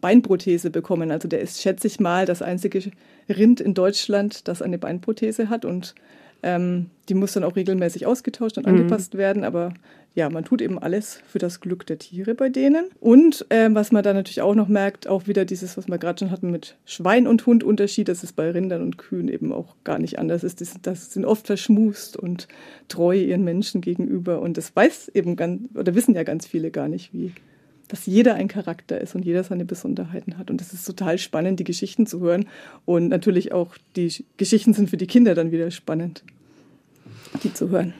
Beinprothese 0.00 0.70
bekommen. 0.70 1.10
Also 1.10 1.28
der 1.28 1.40
ist, 1.40 1.60
schätze 1.60 1.86
ich 1.88 2.00
mal, 2.00 2.24
das 2.24 2.40
einzige 2.40 2.90
Rind 3.28 3.60
in 3.60 3.74
Deutschland, 3.74 4.48
das 4.48 4.62
eine 4.62 4.78
Beinprothese 4.78 5.50
hat 5.50 5.66
und 5.66 5.94
ähm, 6.44 6.90
die 7.08 7.14
muss 7.14 7.32
dann 7.32 7.42
auch 7.42 7.56
regelmäßig 7.56 8.06
ausgetauscht 8.06 8.58
und 8.58 8.66
mhm. 8.66 8.74
angepasst 8.74 9.16
werden, 9.16 9.44
aber 9.44 9.72
ja, 10.14 10.30
man 10.30 10.44
tut 10.44 10.62
eben 10.62 10.78
alles 10.78 11.20
für 11.26 11.38
das 11.40 11.60
Glück 11.60 11.86
der 11.86 11.98
Tiere 11.98 12.36
bei 12.36 12.48
denen. 12.48 12.84
Und 13.00 13.46
äh, 13.48 13.68
was 13.72 13.90
man 13.90 14.04
da 14.04 14.12
natürlich 14.14 14.42
auch 14.42 14.54
noch 14.54 14.68
merkt, 14.68 15.08
auch 15.08 15.26
wieder 15.26 15.44
dieses, 15.44 15.76
was 15.76 15.88
wir 15.88 15.98
gerade 15.98 16.20
schon 16.20 16.30
hatten 16.30 16.52
mit 16.52 16.76
Schwein 16.84 17.26
und 17.26 17.46
Hund 17.46 17.64
Unterschied, 17.64 18.08
dass 18.08 18.22
es 18.22 18.32
bei 18.32 18.50
Rindern 18.50 18.82
und 18.82 18.96
Kühen 18.96 19.28
eben 19.28 19.52
auch 19.52 19.74
gar 19.82 19.98
nicht 19.98 20.20
anders 20.20 20.44
ist. 20.44 20.60
Das, 20.60 20.74
das 20.82 21.12
sind 21.12 21.24
oft 21.24 21.46
verschmust 21.46 22.16
und 22.16 22.46
treu 22.86 23.16
ihren 23.16 23.42
Menschen 23.42 23.80
gegenüber. 23.80 24.40
Und 24.40 24.56
das 24.56 24.76
weiß 24.76 25.08
eben 25.14 25.34
ganz, 25.34 25.62
oder 25.74 25.96
wissen 25.96 26.14
ja 26.14 26.22
ganz 26.22 26.46
viele 26.46 26.70
gar 26.70 26.86
nicht, 26.86 27.12
wie, 27.12 27.32
dass 27.88 28.06
jeder 28.06 28.34
ein 28.34 28.48
Charakter 28.48 29.00
ist 29.00 29.14
und 29.14 29.24
jeder 29.24 29.44
seine 29.44 29.64
Besonderheiten 29.64 30.38
hat. 30.38 30.50
Und 30.50 30.60
das 30.60 30.72
ist 30.72 30.84
total 30.84 31.18
spannend, 31.18 31.60
die 31.60 31.64
Geschichten 31.64 32.06
zu 32.06 32.20
hören. 32.20 32.46
Und 32.84 33.08
natürlich 33.08 33.52
auch 33.52 33.76
die 33.96 34.12
Geschichten 34.36 34.74
sind 34.74 34.90
für 34.90 34.96
die 34.96 35.06
Kinder 35.06 35.34
dann 35.34 35.52
wieder 35.52 35.70
spannend, 35.70 36.24
die 37.42 37.52
zu 37.52 37.68
hören. 37.70 37.94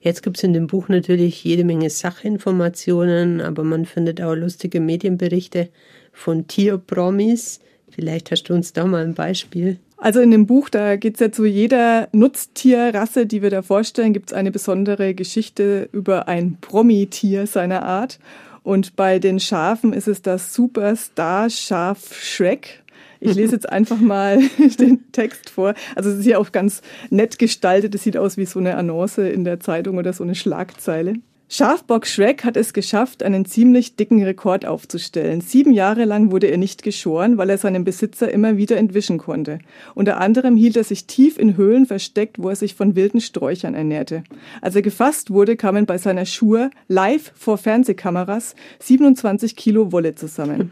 Jetzt 0.00 0.22
gibt 0.22 0.38
es 0.38 0.42
in 0.42 0.54
dem 0.54 0.66
Buch 0.66 0.88
natürlich 0.88 1.44
jede 1.44 1.64
Menge 1.64 1.90
Sachinformationen, 1.90 3.42
aber 3.42 3.64
man 3.64 3.84
findet 3.84 4.22
auch 4.22 4.34
lustige 4.34 4.80
Medienberichte 4.80 5.68
von 6.12 6.46
Tierpromis. 6.46 7.60
Vielleicht 7.90 8.30
hast 8.30 8.44
du 8.44 8.54
uns 8.54 8.72
da 8.72 8.86
mal 8.86 9.04
ein 9.04 9.14
Beispiel. 9.14 9.78
Also 9.98 10.20
in 10.20 10.30
dem 10.30 10.46
Buch, 10.46 10.70
da 10.70 10.96
geht 10.96 11.14
es 11.14 11.20
ja 11.20 11.30
zu 11.30 11.44
jeder 11.44 12.08
Nutztierrasse, 12.12 13.26
die 13.26 13.42
wir 13.42 13.50
da 13.50 13.60
vorstellen, 13.60 14.14
gibt 14.14 14.30
es 14.30 14.32
eine 14.32 14.50
besondere 14.50 15.14
Geschichte 15.14 15.90
über 15.92 16.26
ein 16.26 16.56
Promi-Tier 16.62 17.46
seiner 17.46 17.82
Art. 17.82 18.18
Und 18.62 18.96
bei 18.96 19.18
den 19.18 19.40
Schafen 19.40 19.92
ist 19.92 20.08
es 20.08 20.22
das 20.22 20.54
Superstar-Schaf 20.54 22.14
Shrek. 22.14 22.82
Ich 23.20 23.34
lese 23.34 23.52
jetzt 23.52 23.68
einfach 23.68 23.98
mal 23.98 24.38
den 24.78 25.12
Text 25.12 25.50
vor. 25.50 25.74
Also 25.94 26.10
es 26.10 26.18
ist 26.18 26.24
hier 26.24 26.40
auch 26.40 26.52
ganz 26.52 26.80
nett 27.10 27.38
gestaltet. 27.38 27.94
Es 27.94 28.02
sieht 28.02 28.16
aus 28.16 28.36
wie 28.36 28.46
so 28.46 28.58
eine 28.58 28.76
Annonce 28.76 29.18
in 29.18 29.44
der 29.44 29.60
Zeitung 29.60 29.98
oder 29.98 30.12
so 30.12 30.24
eine 30.24 30.34
Schlagzeile. 30.34 31.14
Schafbock 31.52 32.06
Shrek 32.06 32.44
hat 32.44 32.56
es 32.56 32.72
geschafft, 32.72 33.24
einen 33.24 33.44
ziemlich 33.44 33.96
dicken 33.96 34.22
Rekord 34.22 34.64
aufzustellen. 34.64 35.40
Sieben 35.40 35.72
Jahre 35.72 36.04
lang 36.04 36.30
wurde 36.30 36.46
er 36.46 36.58
nicht 36.58 36.84
geschoren, 36.84 37.38
weil 37.38 37.50
er 37.50 37.58
seinen 37.58 37.82
Besitzer 37.82 38.30
immer 38.30 38.56
wieder 38.56 38.76
entwischen 38.76 39.18
konnte. 39.18 39.58
Unter 39.96 40.20
anderem 40.20 40.56
hielt 40.56 40.76
er 40.76 40.84
sich 40.84 41.06
tief 41.06 41.40
in 41.40 41.56
Höhlen 41.56 41.86
versteckt, 41.86 42.40
wo 42.40 42.50
er 42.50 42.54
sich 42.54 42.76
von 42.76 42.94
wilden 42.94 43.20
Sträuchern 43.20 43.74
ernährte. 43.74 44.22
Als 44.60 44.76
er 44.76 44.82
gefasst 44.82 45.32
wurde, 45.32 45.56
kamen 45.56 45.86
bei 45.86 45.98
seiner 45.98 46.24
Schur 46.24 46.70
live 46.86 47.32
vor 47.34 47.58
Fernsehkameras 47.58 48.54
27 48.78 49.56
Kilo 49.56 49.90
Wolle 49.90 50.14
zusammen. 50.14 50.70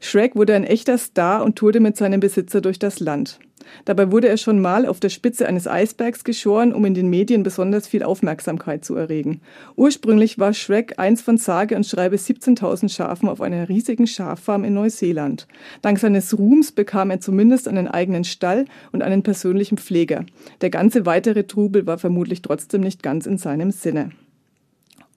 Shrek 0.00 0.34
wurde 0.34 0.54
ein 0.54 0.64
echter 0.64 0.98
Star 0.98 1.44
und 1.44 1.56
tourte 1.56 1.78
mit 1.78 1.96
seinem 1.96 2.20
Besitzer 2.20 2.60
durch 2.60 2.78
das 2.78 3.00
Land. 3.00 3.38
Dabei 3.84 4.10
wurde 4.10 4.28
er 4.28 4.38
schon 4.38 4.60
mal 4.60 4.86
auf 4.86 5.00
der 5.00 5.10
Spitze 5.10 5.46
eines 5.46 5.68
Eisbergs 5.68 6.24
geschoren, 6.24 6.72
um 6.72 6.84
in 6.84 6.94
den 6.94 7.08
Medien 7.08 7.42
besonders 7.42 7.86
viel 7.86 8.02
Aufmerksamkeit 8.02 8.84
zu 8.84 8.96
erregen. 8.96 9.42
Ursprünglich 9.76 10.38
war 10.38 10.54
Shrek 10.54 10.98
eins 10.98 11.22
von 11.22 11.36
sage 11.36 11.76
und 11.76 11.86
schreibe 11.86 12.16
17.000 12.16 12.88
Schafen 12.88 13.28
auf 13.28 13.40
einer 13.40 13.68
riesigen 13.68 14.06
Schaffarm 14.06 14.64
in 14.64 14.74
Neuseeland. 14.74 15.46
Dank 15.82 15.98
seines 15.98 16.36
Ruhms 16.38 16.72
bekam 16.72 17.10
er 17.10 17.20
zumindest 17.20 17.68
einen 17.68 17.86
eigenen 17.86 18.24
Stall 18.24 18.64
und 18.92 19.02
einen 19.02 19.22
persönlichen 19.22 19.78
Pfleger. 19.78 20.24
Der 20.62 20.70
ganze 20.70 21.06
weitere 21.06 21.44
Trubel 21.44 21.86
war 21.86 21.98
vermutlich 21.98 22.42
trotzdem 22.42 22.80
nicht 22.80 23.02
ganz 23.02 23.26
in 23.26 23.38
seinem 23.38 23.70
Sinne. 23.70 24.10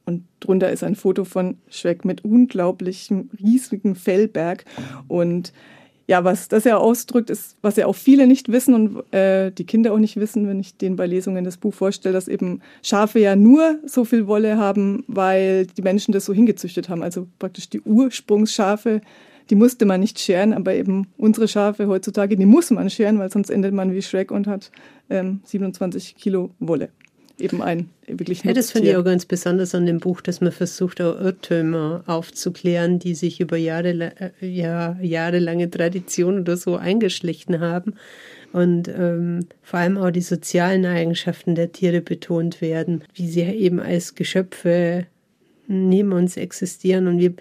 Und 0.06 0.26
drunter 0.40 0.72
ist 0.72 0.84
ein 0.84 0.96
Foto 0.96 1.24
von 1.24 1.58
Schweck 1.70 2.04
mit 2.04 2.26
unglaublichem, 2.26 3.30
riesigen 3.40 3.96
Fellberg. 3.96 4.66
Und 5.08 5.54
ja, 6.08 6.24
was 6.26 6.50
das 6.50 6.66
ja 6.66 6.78
ausdrückt, 6.78 7.30
ist, 7.30 7.56
was 7.62 7.78
ja 7.78 7.88
auch 7.88 7.96
viele 7.96 8.28
nicht 8.28 8.52
wissen 8.52 8.74
und 8.74 9.14
äh, 9.14 9.52
die 9.52 9.66
Kinder 9.66 9.94
auch 9.94 10.00
nicht 10.00 10.18
wissen, 10.18 10.48
wenn 10.48 10.60
ich 10.60 10.78
denen 10.78 10.98
bei 10.98 11.08
Lesungen 11.08 11.46
das 11.46 11.58
Buch 11.58 11.74
vorstelle, 11.74 12.14
dass 12.14 12.28
eben 12.28 12.62
Schafe 12.82 13.20
ja 13.20 13.38
nur 13.38 13.80
so 13.86 14.04
viel 14.04 14.28
Wolle 14.28 14.58
haben, 14.58 15.06
weil 15.08 15.66
die 15.66 15.82
Menschen 15.82 16.12
das 16.12 16.26
so 16.26 16.34
hingezüchtet 16.34 16.90
haben. 16.90 17.04
Also 17.04 17.28
praktisch 17.40 17.70
die 17.70 17.82
Ursprungsschafe, 17.82 19.00
die 19.50 19.56
musste 19.56 19.86
man 19.86 20.02
nicht 20.02 20.20
scheren, 20.20 20.54
aber 20.54 20.74
eben 20.74 21.08
unsere 21.18 21.48
Schafe 21.48 21.88
heutzutage, 21.88 22.36
die 22.36 22.46
muss 22.46 22.70
man 22.70 22.90
scheren, 22.90 23.20
weil 23.20 23.32
sonst 23.32 23.50
endet 23.50 23.74
man 23.74 23.94
wie 23.94 24.02
Shrek 24.02 24.32
und 24.32 24.48
hat 24.48 24.72
ähm, 25.10 25.40
27 25.46 26.16
Kilo 26.18 26.52
Wolle 26.60 26.90
eben 27.40 27.62
ein 27.62 27.90
wirklich 28.08 28.44
Ja, 28.44 28.54
das 28.54 28.72
finde 28.72 28.90
ich 28.90 28.96
auch 28.96 29.04
ganz 29.04 29.26
besonders 29.26 29.74
an 29.76 29.86
dem 29.86 30.00
Buch, 30.00 30.22
dass 30.22 30.42
man 30.42 30.52
versucht, 30.52 31.02
auch 31.02 31.20
Irrtümer 31.20 32.04
aufzuklären, 32.06 33.00
die 33.00 33.16
sich 33.16 33.40
über 33.40 33.58
Jahre, 33.58 34.12
äh, 34.20 34.48
ja, 34.48 34.98
jahrelange 35.02 35.70
Tradition 35.70 36.40
oder 36.40 36.58
so 36.58 36.76
eingeschlichen 36.76 37.60
haben. 37.60 37.96
Und 38.52 38.88
ähm, 38.88 39.48
vor 39.64 39.80
allem 39.80 39.98
auch 39.98 40.12
die 40.12 40.22
sozialen 40.22 40.86
Eigenschaften 40.86 41.56
der 41.56 41.72
Tiere 41.72 42.02
betont 42.02 42.62
werden, 42.62 43.04
wie 43.16 43.28
sie 43.28 43.42
eben 43.42 43.80
als 43.80 44.14
Geschöpfe 44.14 45.08
neben 45.68 46.12
uns 46.12 46.38
existieren 46.38 47.08
und 47.08 47.20
wir 47.20 47.34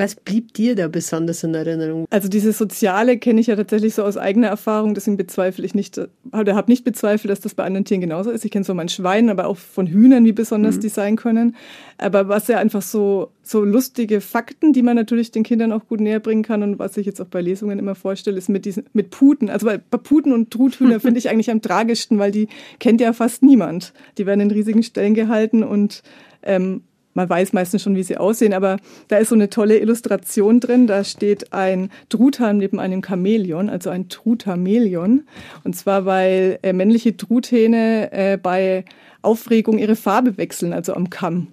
was 0.00 0.16
blieb 0.16 0.54
dir 0.54 0.74
da 0.74 0.88
besonders 0.88 1.42
in 1.44 1.54
Erinnerung? 1.54 2.06
Also 2.10 2.28
dieses 2.28 2.58
Soziale 2.58 3.18
kenne 3.18 3.40
ich 3.40 3.48
ja 3.48 3.56
tatsächlich 3.56 3.94
so 3.94 4.02
aus 4.02 4.16
eigener 4.16 4.48
Erfahrung, 4.48 4.94
deswegen 4.94 5.16
bezweifle 5.16 5.64
ich 5.64 5.74
nicht, 5.74 6.00
oder 6.32 6.54
habe 6.54 6.70
nicht 6.70 6.84
bezweifelt, 6.84 7.30
dass 7.30 7.40
das 7.40 7.54
bei 7.54 7.64
anderen 7.64 7.84
Tieren 7.84 8.00
genauso 8.00 8.30
ist. 8.30 8.44
Ich 8.44 8.50
kenne 8.50 8.64
so 8.64 8.74
mein 8.74 8.88
Schwein, 8.88 9.30
aber 9.30 9.46
auch 9.46 9.56
von 9.56 9.86
Hühnern, 9.86 10.24
wie 10.24 10.32
besonders 10.32 10.76
mhm. 10.76 10.80
die 10.80 10.88
sein 10.88 11.16
können. 11.16 11.56
Aber 11.98 12.28
was 12.28 12.48
ja 12.48 12.58
einfach 12.58 12.82
so, 12.82 13.30
so 13.42 13.64
lustige 13.64 14.20
Fakten, 14.20 14.72
die 14.72 14.82
man 14.82 14.96
natürlich 14.96 15.30
den 15.30 15.42
Kindern 15.42 15.72
auch 15.72 15.86
gut 15.86 16.00
näher 16.00 16.20
bringen 16.20 16.42
kann 16.42 16.62
und 16.62 16.78
was 16.78 16.96
ich 16.96 17.06
jetzt 17.06 17.20
auch 17.20 17.26
bei 17.26 17.40
Lesungen 17.40 17.78
immer 17.78 17.94
vorstelle, 17.94 18.38
ist 18.38 18.48
mit 18.48 18.64
diesen, 18.64 18.84
mit 18.92 19.10
Puten. 19.10 19.50
Also 19.50 19.66
bei, 19.66 19.78
bei 19.78 19.98
Puten 19.98 20.32
und 20.32 20.50
Truthühner 20.50 21.00
finde 21.00 21.18
ich 21.18 21.28
eigentlich 21.28 21.50
am 21.50 21.62
tragischsten, 21.62 22.18
weil 22.18 22.32
die 22.32 22.48
kennt 22.78 23.00
ja 23.00 23.12
fast 23.12 23.42
niemand. 23.42 23.92
Die 24.18 24.26
werden 24.26 24.40
in 24.40 24.50
riesigen 24.50 24.82
Stellen 24.82 25.14
gehalten 25.14 25.62
und 25.62 26.02
ähm, 26.42 26.82
man 27.14 27.28
weiß 27.28 27.52
meistens 27.52 27.82
schon, 27.82 27.96
wie 27.96 28.02
sie 28.02 28.16
aussehen, 28.16 28.52
aber 28.52 28.76
da 29.08 29.18
ist 29.18 29.30
so 29.30 29.34
eine 29.34 29.50
tolle 29.50 29.78
Illustration 29.78 30.60
drin. 30.60 30.86
Da 30.86 31.04
steht 31.04 31.52
ein 31.52 31.90
Truthahn 32.08 32.58
neben 32.58 32.78
einem 32.78 33.02
Chamäleon, 33.02 33.68
also 33.68 33.90
ein 33.90 34.08
Truthamelion. 34.08 35.24
Und 35.64 35.76
zwar, 35.76 36.04
weil 36.06 36.58
äh, 36.62 36.72
männliche 36.72 37.16
Truthähne 37.16 38.12
äh, 38.12 38.36
bei 38.36 38.84
Aufregung 39.22 39.78
ihre 39.78 39.96
Farbe 39.96 40.36
wechseln, 40.38 40.72
also 40.72 40.94
am 40.94 41.10
Kamm. 41.10 41.48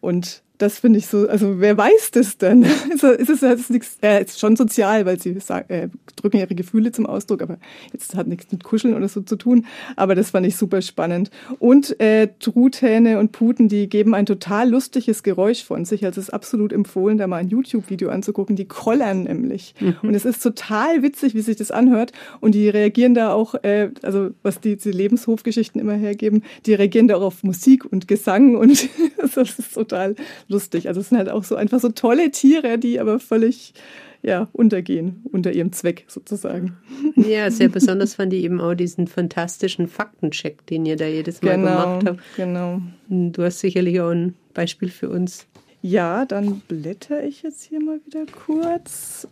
Und 0.00 0.42
das 0.58 0.78
finde 0.78 0.98
ich 0.98 1.06
so, 1.06 1.28
also 1.28 1.60
wer 1.60 1.76
weiß 1.76 2.10
das 2.12 2.38
denn? 2.38 2.62
Ist 2.92 3.04
es 3.04 3.42
ist 3.42 3.70
nichts, 3.70 3.98
äh, 4.02 4.22
ist 4.22 4.40
schon 4.40 4.56
sozial, 4.56 5.06
weil 5.06 5.20
sie 5.20 5.38
sagen, 5.40 5.68
äh, 5.68 5.88
drücken 6.16 6.38
ihre 6.38 6.54
Gefühle 6.54 6.92
zum 6.92 7.06
Ausdruck, 7.06 7.42
aber 7.42 7.58
jetzt 7.92 8.14
hat 8.14 8.26
nichts 8.26 8.50
mit 8.50 8.64
Kuscheln 8.64 8.94
oder 8.94 9.08
so 9.08 9.20
zu 9.20 9.36
tun. 9.36 9.66
Aber 9.96 10.14
das 10.14 10.30
fand 10.30 10.46
ich 10.46 10.56
super 10.56 10.82
spannend. 10.82 11.30
Und 11.58 11.98
äh, 12.00 12.28
Truthähne 12.40 13.18
und 13.18 13.32
Puten, 13.32 13.68
die 13.68 13.88
geben 13.88 14.14
ein 14.14 14.26
total 14.26 14.70
lustiges 14.70 15.22
Geräusch 15.22 15.64
von 15.64 15.84
sich. 15.84 16.04
Also 16.04 16.20
es 16.20 16.28
ist 16.28 16.34
absolut 16.34 16.72
empfohlen, 16.72 17.18
da 17.18 17.26
mal 17.26 17.36
ein 17.36 17.48
YouTube-Video 17.48 18.08
anzugucken. 18.08 18.56
Die 18.56 18.66
kollern 18.66 19.24
nämlich. 19.24 19.74
Mhm. 19.80 19.96
Und 20.02 20.14
es 20.14 20.24
ist 20.24 20.42
total 20.42 21.02
witzig, 21.02 21.34
wie 21.34 21.42
sich 21.42 21.56
das 21.56 21.70
anhört. 21.70 22.12
Und 22.40 22.54
die 22.54 22.68
reagieren 22.68 23.14
da 23.14 23.32
auch, 23.32 23.54
äh, 23.62 23.90
also 24.02 24.30
was 24.42 24.60
die, 24.60 24.76
die 24.76 24.90
Lebenshofgeschichten 24.90 25.80
immer 25.80 25.94
hergeben, 25.94 26.42
die 26.64 26.74
reagieren 26.74 27.08
da 27.08 27.16
auch 27.16 27.22
auf 27.22 27.42
Musik 27.42 27.84
und 27.84 28.08
Gesang 28.08 28.56
und 28.56 28.88
das 29.34 29.36
ist 29.36 29.74
total 29.74 30.14
lustig. 30.48 30.88
Also 30.88 31.00
es 31.00 31.08
sind 31.08 31.18
halt 31.18 31.28
auch 31.28 31.44
so 31.44 31.56
einfach 31.56 31.80
so 31.80 31.90
tolle 31.90 32.30
Tiere, 32.30 32.78
die 32.78 33.00
aber 33.00 33.18
völlig 33.20 33.74
ja, 34.22 34.48
untergehen 34.52 35.22
unter 35.30 35.52
ihrem 35.52 35.72
Zweck 35.72 36.04
sozusagen. 36.08 36.76
Ja, 37.14 37.50
sehr 37.50 37.68
besonders 37.68 38.14
fand 38.14 38.32
ich 38.32 38.44
eben 38.44 38.60
auch 38.60 38.74
diesen 38.74 39.06
fantastischen 39.06 39.88
Faktencheck, 39.88 40.66
den 40.66 40.84
ihr 40.84 40.96
da 40.96 41.06
jedes 41.06 41.42
Mal 41.42 41.56
genau, 41.56 41.68
gemacht 41.68 42.06
habt. 42.06 42.20
Genau. 42.36 42.82
Du 43.08 43.42
hast 43.42 43.60
sicherlich 43.60 44.00
auch 44.00 44.10
ein 44.10 44.34
Beispiel 44.52 44.88
für 44.88 45.10
uns. 45.10 45.46
Ja, 45.82 46.24
dann 46.24 46.60
blätter 46.66 47.22
ich 47.22 47.42
jetzt 47.42 47.62
hier 47.62 47.80
mal 47.80 48.00
wieder 48.04 48.26
kurz. 48.26 49.28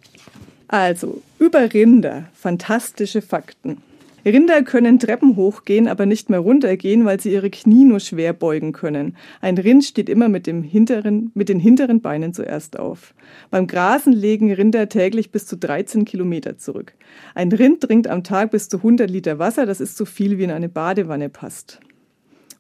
Also, 0.68 1.23
über 1.38 1.73
Rinder, 1.73 2.28
fantastische 2.33 3.23
Fakten. 3.23 3.78
Rinder 4.24 4.62
können 4.62 4.98
Treppen 4.98 5.36
hochgehen, 5.36 5.88
aber 5.88 6.06
nicht 6.06 6.30
mehr 6.30 6.40
runtergehen, 6.40 7.04
weil 7.04 7.20
sie 7.20 7.32
ihre 7.32 7.50
Knie 7.50 7.84
nur 7.84 8.00
schwer 8.00 8.32
beugen 8.32 8.72
können. 8.72 9.16
Ein 9.40 9.58
Rind 9.58 9.84
steht 9.84 10.08
immer 10.08 10.28
mit, 10.28 10.46
dem 10.46 10.62
hinteren, 10.62 11.30
mit 11.34 11.48
den 11.48 11.60
hinteren 11.60 12.00
Beinen 12.00 12.32
zuerst 12.32 12.78
auf. 12.78 13.14
Beim 13.50 13.66
Grasen 13.66 14.12
legen 14.12 14.52
Rinder 14.52 14.88
täglich 14.88 15.30
bis 15.30 15.46
zu 15.46 15.56
13 15.56 16.04
Kilometer 16.04 16.58
zurück. 16.58 16.94
Ein 17.34 17.52
Rind 17.52 17.82
trinkt 17.82 18.08
am 18.08 18.24
Tag 18.24 18.50
bis 18.50 18.68
zu 18.68 18.78
100 18.78 19.10
Liter 19.10 19.38
Wasser, 19.38 19.66
das 19.66 19.80
ist 19.80 19.96
so 19.96 20.04
viel 20.04 20.38
wie 20.38 20.44
in 20.44 20.50
eine 20.50 20.68
Badewanne 20.68 21.28
passt 21.28 21.80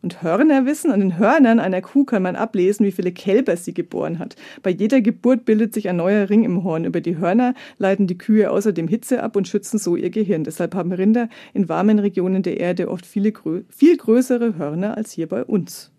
und 0.04 0.22
Hörner 0.22 0.66
wissen. 0.66 0.92
An 0.92 1.00
den 1.00 1.18
Hörnern 1.18 1.58
einer 1.58 1.80
Kuh 1.80 2.04
kann 2.04 2.22
man 2.22 2.36
ablesen, 2.36 2.86
wie 2.86 2.92
viele 2.92 3.10
Kälber 3.10 3.56
sie 3.56 3.74
geboren 3.74 4.20
hat. 4.20 4.36
Bei 4.62 4.70
jeder 4.70 5.00
Geburt 5.00 5.44
bildet 5.44 5.74
sich 5.74 5.88
ein 5.88 5.96
neuer 5.96 6.28
Ring 6.30 6.44
im 6.44 6.62
Horn. 6.62 6.84
Über 6.84 7.00
die 7.00 7.16
Hörner 7.16 7.54
leiten 7.78 8.06
die 8.06 8.18
Kühe 8.18 8.50
außerdem 8.50 8.86
Hitze 8.86 9.22
ab 9.22 9.34
und 9.34 9.48
schützen 9.48 9.78
so 9.78 9.96
ihr 9.96 10.10
Gehirn. 10.10 10.44
Deshalb 10.44 10.74
haben 10.74 10.92
Rinder 10.92 11.28
in 11.54 11.68
warmen 11.68 11.98
Regionen 11.98 12.42
der 12.42 12.60
Erde 12.60 12.88
oft 12.88 13.06
viele, 13.06 13.32
viel 13.70 13.96
größere 13.96 14.56
Hörner 14.58 14.96
als 14.96 15.10
hier 15.10 15.26
bei 15.26 15.42
uns. 15.42 15.90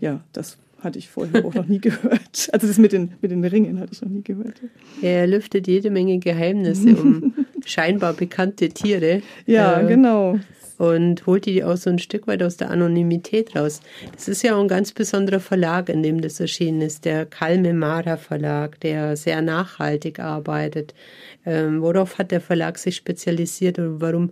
Ja, 0.00 0.20
das 0.32 0.56
hatte 0.80 0.98
ich 0.98 1.08
vorher 1.08 1.44
auch 1.44 1.54
noch 1.54 1.66
nie 1.66 1.78
gehört. 1.80 2.48
Also 2.52 2.66
das 2.66 2.78
mit 2.78 2.92
den, 2.92 3.12
mit 3.20 3.30
den 3.30 3.44
Ringen 3.44 3.80
hatte 3.80 3.92
ich 3.92 4.00
noch 4.02 4.08
nie 4.08 4.22
gehört. 4.22 4.62
Er 5.02 5.26
lüftet 5.26 5.66
jede 5.66 5.90
Menge 5.90 6.18
Geheimnisse 6.18 6.96
um 6.96 7.34
scheinbar 7.66 8.12
bekannte 8.12 8.68
Tiere. 8.68 9.22
Ja, 9.46 9.80
äh, 9.80 9.86
genau 9.86 10.38
und 10.80 11.26
holt 11.26 11.44
die 11.44 11.62
auch 11.62 11.76
so 11.76 11.90
ein 11.90 11.98
Stück 11.98 12.26
weit 12.26 12.42
aus 12.42 12.56
der 12.56 12.70
Anonymität 12.70 13.54
raus. 13.54 13.82
Das 14.14 14.28
ist 14.28 14.42
ja 14.42 14.56
auch 14.56 14.62
ein 14.62 14.68
ganz 14.68 14.92
besonderer 14.92 15.38
Verlag, 15.38 15.90
in 15.90 16.02
dem 16.02 16.22
das 16.22 16.40
erschienen 16.40 16.80
ist, 16.80 17.04
der 17.04 17.26
Kalme 17.26 17.74
Mara 17.74 18.16
Verlag, 18.16 18.80
der 18.80 19.14
sehr 19.14 19.42
nachhaltig 19.42 20.20
arbeitet. 20.20 20.94
Ähm, 21.44 21.82
worauf 21.82 22.16
hat 22.16 22.30
der 22.30 22.40
Verlag 22.40 22.78
sich 22.78 22.96
spezialisiert 22.96 23.78
und 23.78 24.00
warum 24.00 24.30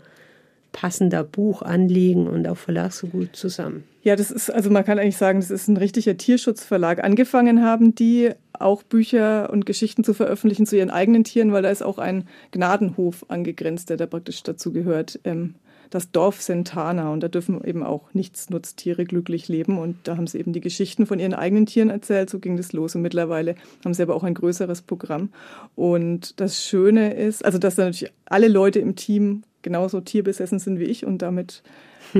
passen 0.72 1.10
da 1.10 1.22
Buchanliegen 1.22 2.28
und 2.28 2.46
auch 2.46 2.56
Verlag 2.56 2.92
so 2.92 3.06
gut 3.06 3.34
zusammen? 3.34 3.84
Ja, 4.02 4.16
das 4.16 4.30
ist, 4.30 4.50
also 4.50 4.70
man 4.70 4.84
kann 4.84 4.98
eigentlich 4.98 5.16
sagen, 5.16 5.40
das 5.40 5.50
ist 5.50 5.68
ein 5.68 5.76
richtiger 5.76 6.16
Tierschutzverlag. 6.16 7.02
Angefangen 7.02 7.62
haben 7.62 7.94
die 7.94 8.30
auch 8.52 8.82
Bücher 8.82 9.50
und 9.50 9.66
Geschichten 9.66 10.04
zu 10.04 10.14
veröffentlichen 10.14 10.66
zu 10.66 10.76
ihren 10.76 10.90
eigenen 10.90 11.24
Tieren, 11.24 11.52
weil 11.52 11.62
da 11.62 11.70
ist 11.70 11.82
auch 11.82 11.98
ein 11.98 12.28
Gnadenhof 12.50 13.26
angegrenzt, 13.28 13.90
der 13.90 13.96
da 13.96 14.06
praktisch 14.06 14.42
dazu 14.42 14.72
gehört. 14.72 15.20
Ähm, 15.24 15.54
das 15.90 16.10
Dorf 16.10 16.42
Sentana 16.42 17.12
und 17.12 17.22
da 17.22 17.28
dürfen 17.28 17.62
eben 17.64 17.82
auch 17.82 18.12
Nichtsnutztiere 18.12 19.04
glücklich 19.04 19.48
leben 19.48 19.78
und 19.78 19.96
da 20.04 20.16
haben 20.16 20.26
sie 20.26 20.38
eben 20.38 20.52
die 20.52 20.60
Geschichten 20.60 21.06
von 21.06 21.18
ihren 21.18 21.34
eigenen 21.34 21.66
Tieren 21.66 21.90
erzählt, 21.90 22.30
so 22.30 22.38
ging 22.38 22.56
das 22.56 22.72
los 22.72 22.94
und 22.94 23.02
mittlerweile 23.02 23.54
haben 23.84 23.94
sie 23.94 24.02
aber 24.02 24.14
auch 24.14 24.24
ein 24.24 24.34
größeres 24.34 24.82
Programm 24.82 25.30
und 25.74 26.40
das 26.40 26.62
Schöne 26.62 27.14
ist, 27.14 27.44
also 27.44 27.58
dass 27.58 27.76
da 27.76 27.84
natürlich 27.84 28.12
alle 28.26 28.48
Leute 28.48 28.80
im 28.80 28.96
Team 28.96 29.42
genauso 29.62 30.00
tierbesessen 30.00 30.58
sind 30.58 30.78
wie 30.78 30.84
ich 30.84 31.04
und 31.04 31.22
damit 31.22 31.62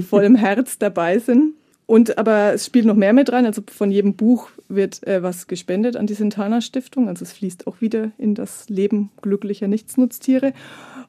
voll 0.09 0.25
im 0.25 0.35
Herz 0.35 0.79
dabei 0.79 1.19
sind. 1.19 1.55
Und 1.89 2.19
aber 2.19 2.53
es 2.53 2.67
spielt 2.67 2.85
noch 2.85 2.97
mehr 2.97 3.15
mit 3.15 3.33
rein. 3.33 3.47
Also 3.47 3.63
von 3.67 3.91
jedem 3.91 4.13
Buch 4.13 4.51
wird 4.69 5.07
äh, 5.07 5.23
was 5.23 5.47
gespendet 5.47 5.97
an 5.97 6.07
die 6.07 6.13
Sintana 6.13 6.61
Stiftung. 6.61 7.09
Also 7.09 7.25
es 7.25 7.33
fließt 7.33 7.67
auch 7.67 7.81
wieder 7.81 8.11
in 8.19 8.35
das 8.35 8.69
Leben 8.69 9.09
glücklicher 9.23 9.69
Nichtsnutztiere. 9.69 10.53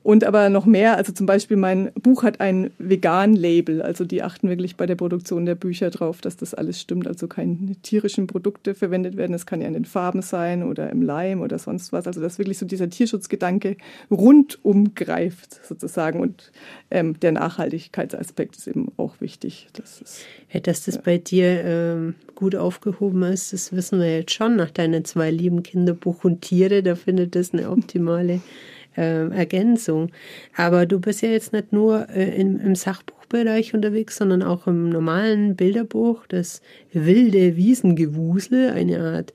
Und 0.02 0.24
aber 0.24 0.50
noch 0.50 0.66
mehr, 0.66 0.96
also 0.96 1.12
zum 1.12 1.26
Beispiel 1.26 1.58
mein 1.58 1.92
Buch 1.94 2.24
hat 2.24 2.40
ein 2.40 2.72
Vegan-Label, 2.78 3.82
also 3.82 4.06
die 4.06 4.24
achten 4.24 4.48
wirklich 4.48 4.78
bei 4.78 4.86
der 4.86 4.96
Produktion 4.96 5.46
der 5.46 5.56
Bücher 5.56 5.90
drauf, 5.90 6.22
dass 6.22 6.38
das 6.38 6.54
alles 6.54 6.80
stimmt, 6.80 7.06
also 7.06 7.28
keine 7.28 7.76
tierischen 7.82 8.26
Produkte 8.26 8.76
verwendet 8.76 9.18
werden. 9.18 9.34
Das 9.34 9.46
kann 9.46 9.60
ja 9.60 9.68
in 9.68 9.74
den 9.74 9.84
Farben 9.84 10.22
sein 10.22 10.64
oder 10.64 10.90
im 10.90 11.02
Leim 11.02 11.42
oder 11.42 11.60
sonst 11.60 11.92
was. 11.92 12.08
Also 12.08 12.22
dass 12.22 12.40
wirklich 12.40 12.58
so 12.58 12.66
dieser 12.66 12.90
Tierschutzgedanke 12.90 13.76
rundum 14.10 14.96
greift 14.96 15.60
sozusagen. 15.66 16.22
Und 16.22 16.54
ähm, 16.90 17.20
der 17.20 17.34
Nachhaltigkeitsaspekt 17.34 18.56
ist 18.56 18.68
eben 18.68 18.94
auch 18.96 19.20
wichtig. 19.20 19.68
Das 19.74 20.00
ist, 20.00 20.22
ja, 20.54 20.62
dass 20.70 20.86
das 20.86 21.02
bei 21.02 21.18
dir 21.18 21.64
ähm, 21.66 22.14
gut 22.36 22.56
aufgehoben 22.56 23.24
ist, 23.24 23.54
das 23.54 23.74
wissen 23.74 24.00
wir 24.00 24.20
jetzt 24.20 24.34
schon 24.34 24.56
nach 24.56 24.70
deinen 24.70 25.04
zwei 25.04 25.32
lieben 25.32 25.64
Kinderbuch 25.64 26.24
und 26.24 26.42
Tiere. 26.42 26.84
Da 26.84 26.94
findet 26.94 27.36
das 27.36 27.54
eine 27.54 27.72
optimale 27.72 28.40
äh, 28.96 29.30
Ergänzung. 29.30 30.12
Aber 30.56 30.86
du 30.86 31.00
bist 31.00 31.24
ja 31.24 31.30
jetzt 31.30 31.54
nicht 31.54 31.74
nur 31.74 32.08
äh, 32.10 32.40
im, 32.40 32.60
im 32.60 32.76
Sachbuchbereich 32.76 33.74
unterwegs, 33.74 34.18
sondern 34.18 34.44
auch 34.44 34.68
im 34.68 34.90
normalen 34.90 35.56
Bilderbuch, 35.56 36.28
das 36.28 36.62
wilde 36.94 37.56
Wiesengewusel, 37.56 38.70
eine 38.70 39.00
Art 39.00 39.34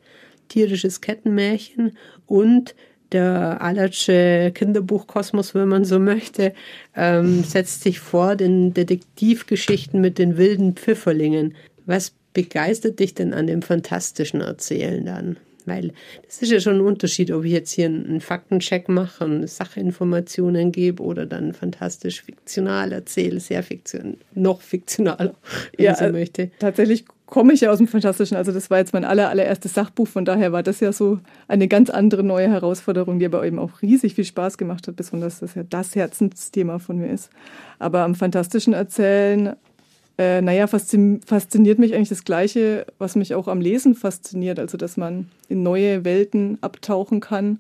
tierisches 0.48 1.00
Kettenmärchen 1.00 1.96
und 2.26 2.76
der 3.14 3.62
Allertsche 3.62 4.52
Kinderbuchkosmos, 4.54 5.54
wenn 5.54 5.68
man 5.68 5.84
so 5.84 5.98
möchte, 5.98 6.52
ähm, 6.94 7.42
setzt 7.44 7.82
sich 7.82 8.00
fort 8.00 8.40
in 8.40 8.74
Detektivgeschichten 8.74 10.00
mit 10.00 10.18
den 10.18 10.36
wilden 10.36 10.74
Pfifferlingen. 10.74 11.54
Was 11.86 12.12
begeistert 12.34 12.98
dich 12.98 13.14
denn 13.14 13.32
an 13.32 13.46
dem 13.46 13.62
fantastischen 13.62 14.42
Erzählen 14.42 15.06
dann? 15.06 15.36
Weil 15.66 15.92
das 16.26 16.42
ist 16.42 16.50
ja 16.50 16.60
schon 16.60 16.76
ein 16.76 16.80
Unterschied, 16.80 17.30
ob 17.30 17.44
ich 17.44 17.52
jetzt 17.52 17.72
hier 17.72 17.86
einen 17.86 18.20
Faktencheck 18.20 18.88
mache 18.88 19.24
und 19.24 19.48
Sachinformationen 19.48 20.72
gebe 20.72 21.02
oder 21.02 21.26
dann 21.26 21.54
fantastisch 21.54 22.22
fiktional 22.22 22.92
erzähle, 22.92 23.40
sehr 23.40 23.62
fiktion, 23.62 24.18
noch 24.34 24.60
fiktionaler, 24.60 25.34
wenn 25.76 25.84
ja, 25.84 25.92
man 25.92 26.12
so 26.12 26.12
möchte. 26.12 26.50
Tatsächlich 26.58 27.04
komme 27.26 27.52
ich 27.52 27.62
ja 27.62 27.70
aus 27.70 27.78
dem 27.78 27.88
Fantastischen. 27.88 28.36
Also 28.36 28.52
das 28.52 28.70
war 28.70 28.78
jetzt 28.78 28.92
mein 28.92 29.04
aller, 29.04 29.28
allererstes 29.30 29.74
Sachbuch. 29.74 30.06
Von 30.06 30.24
daher 30.24 30.52
war 30.52 30.62
das 30.62 30.80
ja 30.80 30.92
so 30.92 31.18
eine 31.48 31.68
ganz 31.68 31.90
andere 31.90 32.22
neue 32.22 32.48
Herausforderung, 32.48 33.18
die 33.18 33.26
aber 33.26 33.44
eben 33.44 33.58
auch 33.58 33.82
riesig 33.82 34.14
viel 34.14 34.24
Spaß 34.24 34.58
gemacht 34.58 34.86
hat, 34.86 34.96
besonders 34.96 35.40
dass 35.40 35.54
ja 35.54 35.64
das 35.68 35.94
Herzensthema 35.94 36.78
von 36.78 36.98
mir 36.98 37.08
ist. 37.08 37.30
Aber 37.78 38.02
am 38.02 38.14
Fantastischen 38.14 38.72
Erzählen 38.72 39.56
äh, 40.16 40.40
naja, 40.40 40.66
fasziniert 40.68 41.78
mich 41.78 41.94
eigentlich 41.94 42.08
das 42.08 42.24
Gleiche, 42.24 42.86
was 42.98 43.16
mich 43.16 43.34
auch 43.34 43.48
am 43.48 43.60
Lesen 43.60 43.94
fasziniert. 43.94 44.60
Also, 44.60 44.76
dass 44.76 44.96
man 44.96 45.28
in 45.48 45.62
neue 45.62 46.04
Welten 46.04 46.58
abtauchen 46.60 47.20
kann, 47.20 47.58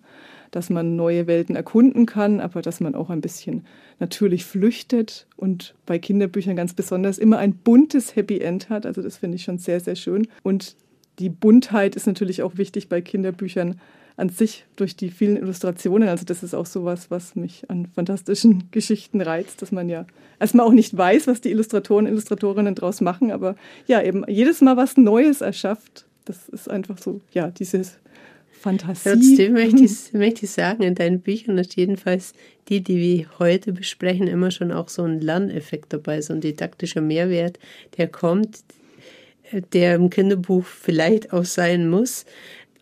dass 0.52 0.70
man 0.70 0.94
neue 0.94 1.26
Welten 1.26 1.56
erkunden 1.56 2.06
kann, 2.06 2.40
aber 2.40 2.62
dass 2.62 2.78
man 2.78 2.94
auch 2.94 3.10
ein 3.10 3.20
bisschen 3.20 3.66
natürlich 3.98 4.44
flüchtet 4.44 5.26
und 5.36 5.74
bei 5.84 5.98
Kinderbüchern 5.98 6.54
ganz 6.54 6.74
besonders 6.74 7.18
immer 7.18 7.38
ein 7.38 7.54
buntes 7.54 8.14
Happy 8.14 8.38
End 8.38 8.68
hat. 8.68 8.86
Also, 8.86 9.02
das 9.02 9.16
finde 9.16 9.36
ich 9.36 9.42
schon 9.42 9.58
sehr, 9.58 9.80
sehr 9.80 9.96
schön. 9.96 10.28
Und 10.44 10.76
die 11.18 11.30
Buntheit 11.30 11.96
ist 11.96 12.06
natürlich 12.06 12.42
auch 12.42 12.56
wichtig 12.56 12.88
bei 12.88 13.00
Kinderbüchern 13.00 13.80
an 14.16 14.28
sich 14.28 14.64
durch 14.76 14.96
die 14.96 15.10
vielen 15.10 15.36
Illustrationen. 15.36 16.08
Also 16.08 16.24
das 16.24 16.42
ist 16.42 16.54
auch 16.54 16.66
sowas, 16.66 17.10
was 17.10 17.34
mich 17.34 17.68
an 17.68 17.86
fantastischen 17.94 18.64
Geschichten 18.70 19.20
reizt, 19.20 19.60
dass 19.62 19.72
man 19.72 19.88
ja 19.88 20.06
erstmal 20.38 20.66
auch 20.66 20.72
nicht 20.72 20.96
weiß, 20.96 21.26
was 21.26 21.40
die 21.40 21.50
Illustratoren, 21.50 22.06
Illustratorinnen 22.06 22.74
daraus 22.74 23.00
machen, 23.00 23.30
aber 23.30 23.56
ja, 23.86 24.02
eben 24.02 24.24
jedes 24.28 24.60
Mal 24.60 24.76
was 24.76 24.96
Neues 24.96 25.40
erschafft. 25.40 26.06
Das 26.24 26.48
ist 26.48 26.70
einfach 26.70 26.98
so, 26.98 27.20
ja, 27.32 27.50
dieses 27.50 27.98
Fantasie. 28.64 29.10
Trotzdem 29.10 29.52
möchte 29.52 29.84
ich, 29.84 30.12
möchte 30.12 30.44
ich 30.46 30.50
sagen, 30.50 30.84
in 30.84 30.94
deinen 30.94 31.20
Büchern 31.20 31.58
ist 31.58 31.76
jedenfalls 31.76 32.32
die, 32.68 32.82
die 32.82 32.96
wir 32.96 33.38
heute 33.38 33.72
besprechen, 33.72 34.26
immer 34.26 34.50
schon 34.50 34.72
auch 34.72 34.88
so 34.88 35.02
ein 35.02 35.20
Lerneffekt 35.20 35.92
dabei, 35.92 36.22
so 36.22 36.32
ein 36.32 36.40
didaktischer 36.40 37.02
Mehrwert, 37.02 37.58
der 37.98 38.08
kommt, 38.08 38.60
der 39.74 39.96
im 39.96 40.08
Kinderbuch 40.08 40.64
vielleicht 40.64 41.32
auch 41.32 41.44
sein 41.44 41.90
muss. 41.90 42.24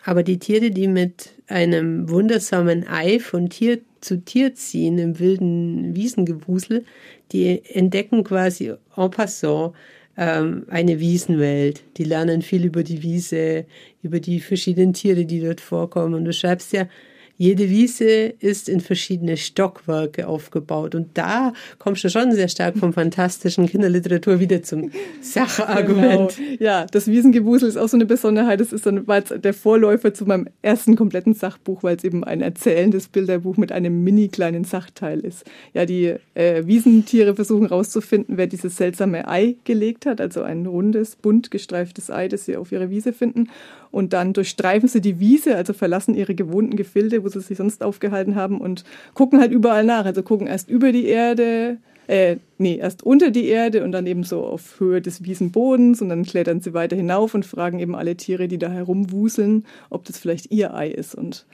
Aber 0.05 0.23
die 0.23 0.39
Tiere, 0.39 0.71
die 0.71 0.89
mit 0.89 1.31
einem 1.47 2.09
wundersamen 2.09 2.87
Ei 2.89 3.21
von 3.21 3.49
Tier 3.49 3.81
zu 4.01 4.25
Tier 4.25 4.55
ziehen 4.55 4.99
im 4.99 5.19
wilden 5.19 5.95
Wiesengewusel, 5.95 6.85
die 7.31 7.63
entdecken 7.65 8.25
quasi 8.25 8.73
en 8.97 9.11
passant 9.11 9.75
ähm, 10.17 10.67
eine 10.69 10.99
Wiesenwelt. 10.99 11.83
Die 11.97 12.05
lernen 12.05 12.43
viel 12.43 12.65
über 12.65 12.83
die 12.83 13.03
Wiese, 13.03 13.65
über 14.03 14.21
die 14.21 14.41
verschiedenen 14.41 14.93
Tiere, 14.93 15.25
die 15.25 15.41
dort 15.41 15.61
vorkommen. 15.61 16.15
Und 16.15 16.25
du 16.25 16.33
schreibst 16.33 16.73
ja, 16.73 16.89
jede 17.37 17.69
Wiese 17.71 18.07
ist 18.39 18.69
in 18.69 18.81
verschiedene 18.81 19.37
Stockwerke 19.37 20.27
aufgebaut. 20.29 20.95
Und 20.95 21.09
da 21.15 21.53
kommst 21.79 22.05
du 22.05 22.11
schon 22.11 22.33
sehr 22.33 22.49
stark 22.49 22.79
vom 22.79 22.93
fantastischen 22.93 23.67
Kinderliteratur 23.67 24.41
wieder 24.41 24.63
zum 24.63 24.91
Sachargument. 25.21 26.37
Genau. 26.37 26.57
Ja, 26.61 26.87
das 26.87 27.07
Wiesengewusel 27.07 27.69
ist 27.69 27.77
auch 27.77 27.89
so 27.89 27.97
eine 27.97 28.07
Besonderheit. 28.07 28.61
Das 28.61 28.73
ist 28.73 28.87
dann 28.87 29.07
war 29.07 29.21
der 29.21 29.55
Vorläufer 29.55 30.15
zu 30.15 30.27
meinem 30.27 30.49
ersten 30.63 30.97
kompletten 30.97 31.35
Sachbuch, 31.35 31.83
weil 31.83 31.97
es 31.97 32.05
eben 32.05 32.25
ein 32.25 32.41
erzählendes 32.41 33.09
Bilderbuch 33.09 33.57
mit 33.57 33.73
einem 33.73 34.05
mini 34.05 34.29
kleinen 34.29 34.65
Sachteil 34.65 35.21
ist. 35.21 35.45
Ja, 35.75 35.87
die 35.87 36.15
äh, 36.35 36.67
Wiesentiere 36.67 37.35
versuchen 37.35 37.69
herauszufinden, 37.69 38.37
wer 38.37 38.47
dieses 38.47 38.77
seltsame 38.77 39.29
Ei 39.29 39.57
gelegt 39.65 40.07
hat, 40.07 40.21
also 40.21 40.43
ein 40.43 40.67
rundes, 40.67 41.17
bunt 41.17 41.51
gestreiftes 41.51 42.11
Ei, 42.11 42.29
das 42.29 42.45
sie 42.45 42.57
auf 42.57 42.73
ihrer 42.73 42.91
Wiese 42.91 43.13
finden 43.13 43.49
und 43.93 44.13
dann 44.15 44.33
durchstreifen 44.33 44.89
sie 44.89 45.01
die 45.01 45.21
Wiese, 45.21 45.55
also 45.55 45.73
verlassen 45.75 46.15
ihre 46.15 46.35
gewohnten 46.35 46.77
Gefilde, 46.77 47.23
wo 47.23 47.29
sie 47.29 47.41
sich 47.41 47.59
sonst 47.59 47.85
aufgehalten 47.85 48.35
haben 48.35 48.61
und 48.61 48.85
gucken 49.15 49.39
halt 49.39 49.53
überall 49.53 49.85
nach. 49.85 50.07
Also 50.07 50.23
gucken 50.25 50.49
erst 50.49 50.69
über 50.69 50.91
die 50.91 51.05
Erde, 51.05 51.77
äh, 52.09 52.39
nee, 52.59 52.77
erst 52.79 53.05
unter 53.05 53.31
die 53.31 53.47
Erde 53.47 53.85
und 53.85 53.93
dann 53.93 54.07
eben 54.07 54.25
so 54.25 54.45
auf 54.45 54.81
Höhe 54.81 55.01
des 55.01 55.25
Wiesenbodens 55.25 56.03
und 56.03 56.09
dann 56.09 56.25
klettern 56.25 56.61
sie 56.61 56.75
weiter 56.75 56.97
hinauf 56.97 57.35
und 57.35 57.47
fragen 57.47 57.79
eben 57.79 57.95
alle 57.95 58.17
Tiere, 58.17 58.49
die 58.49 58.59
da 58.59 58.71
herumwuseln, 58.71 59.67
ob 59.91 60.05
das 60.07 60.19
vielleicht 60.19 60.51
ihr 60.51 60.75
Ei 60.75 60.89
ist. 60.89 61.15
Und 61.15 61.47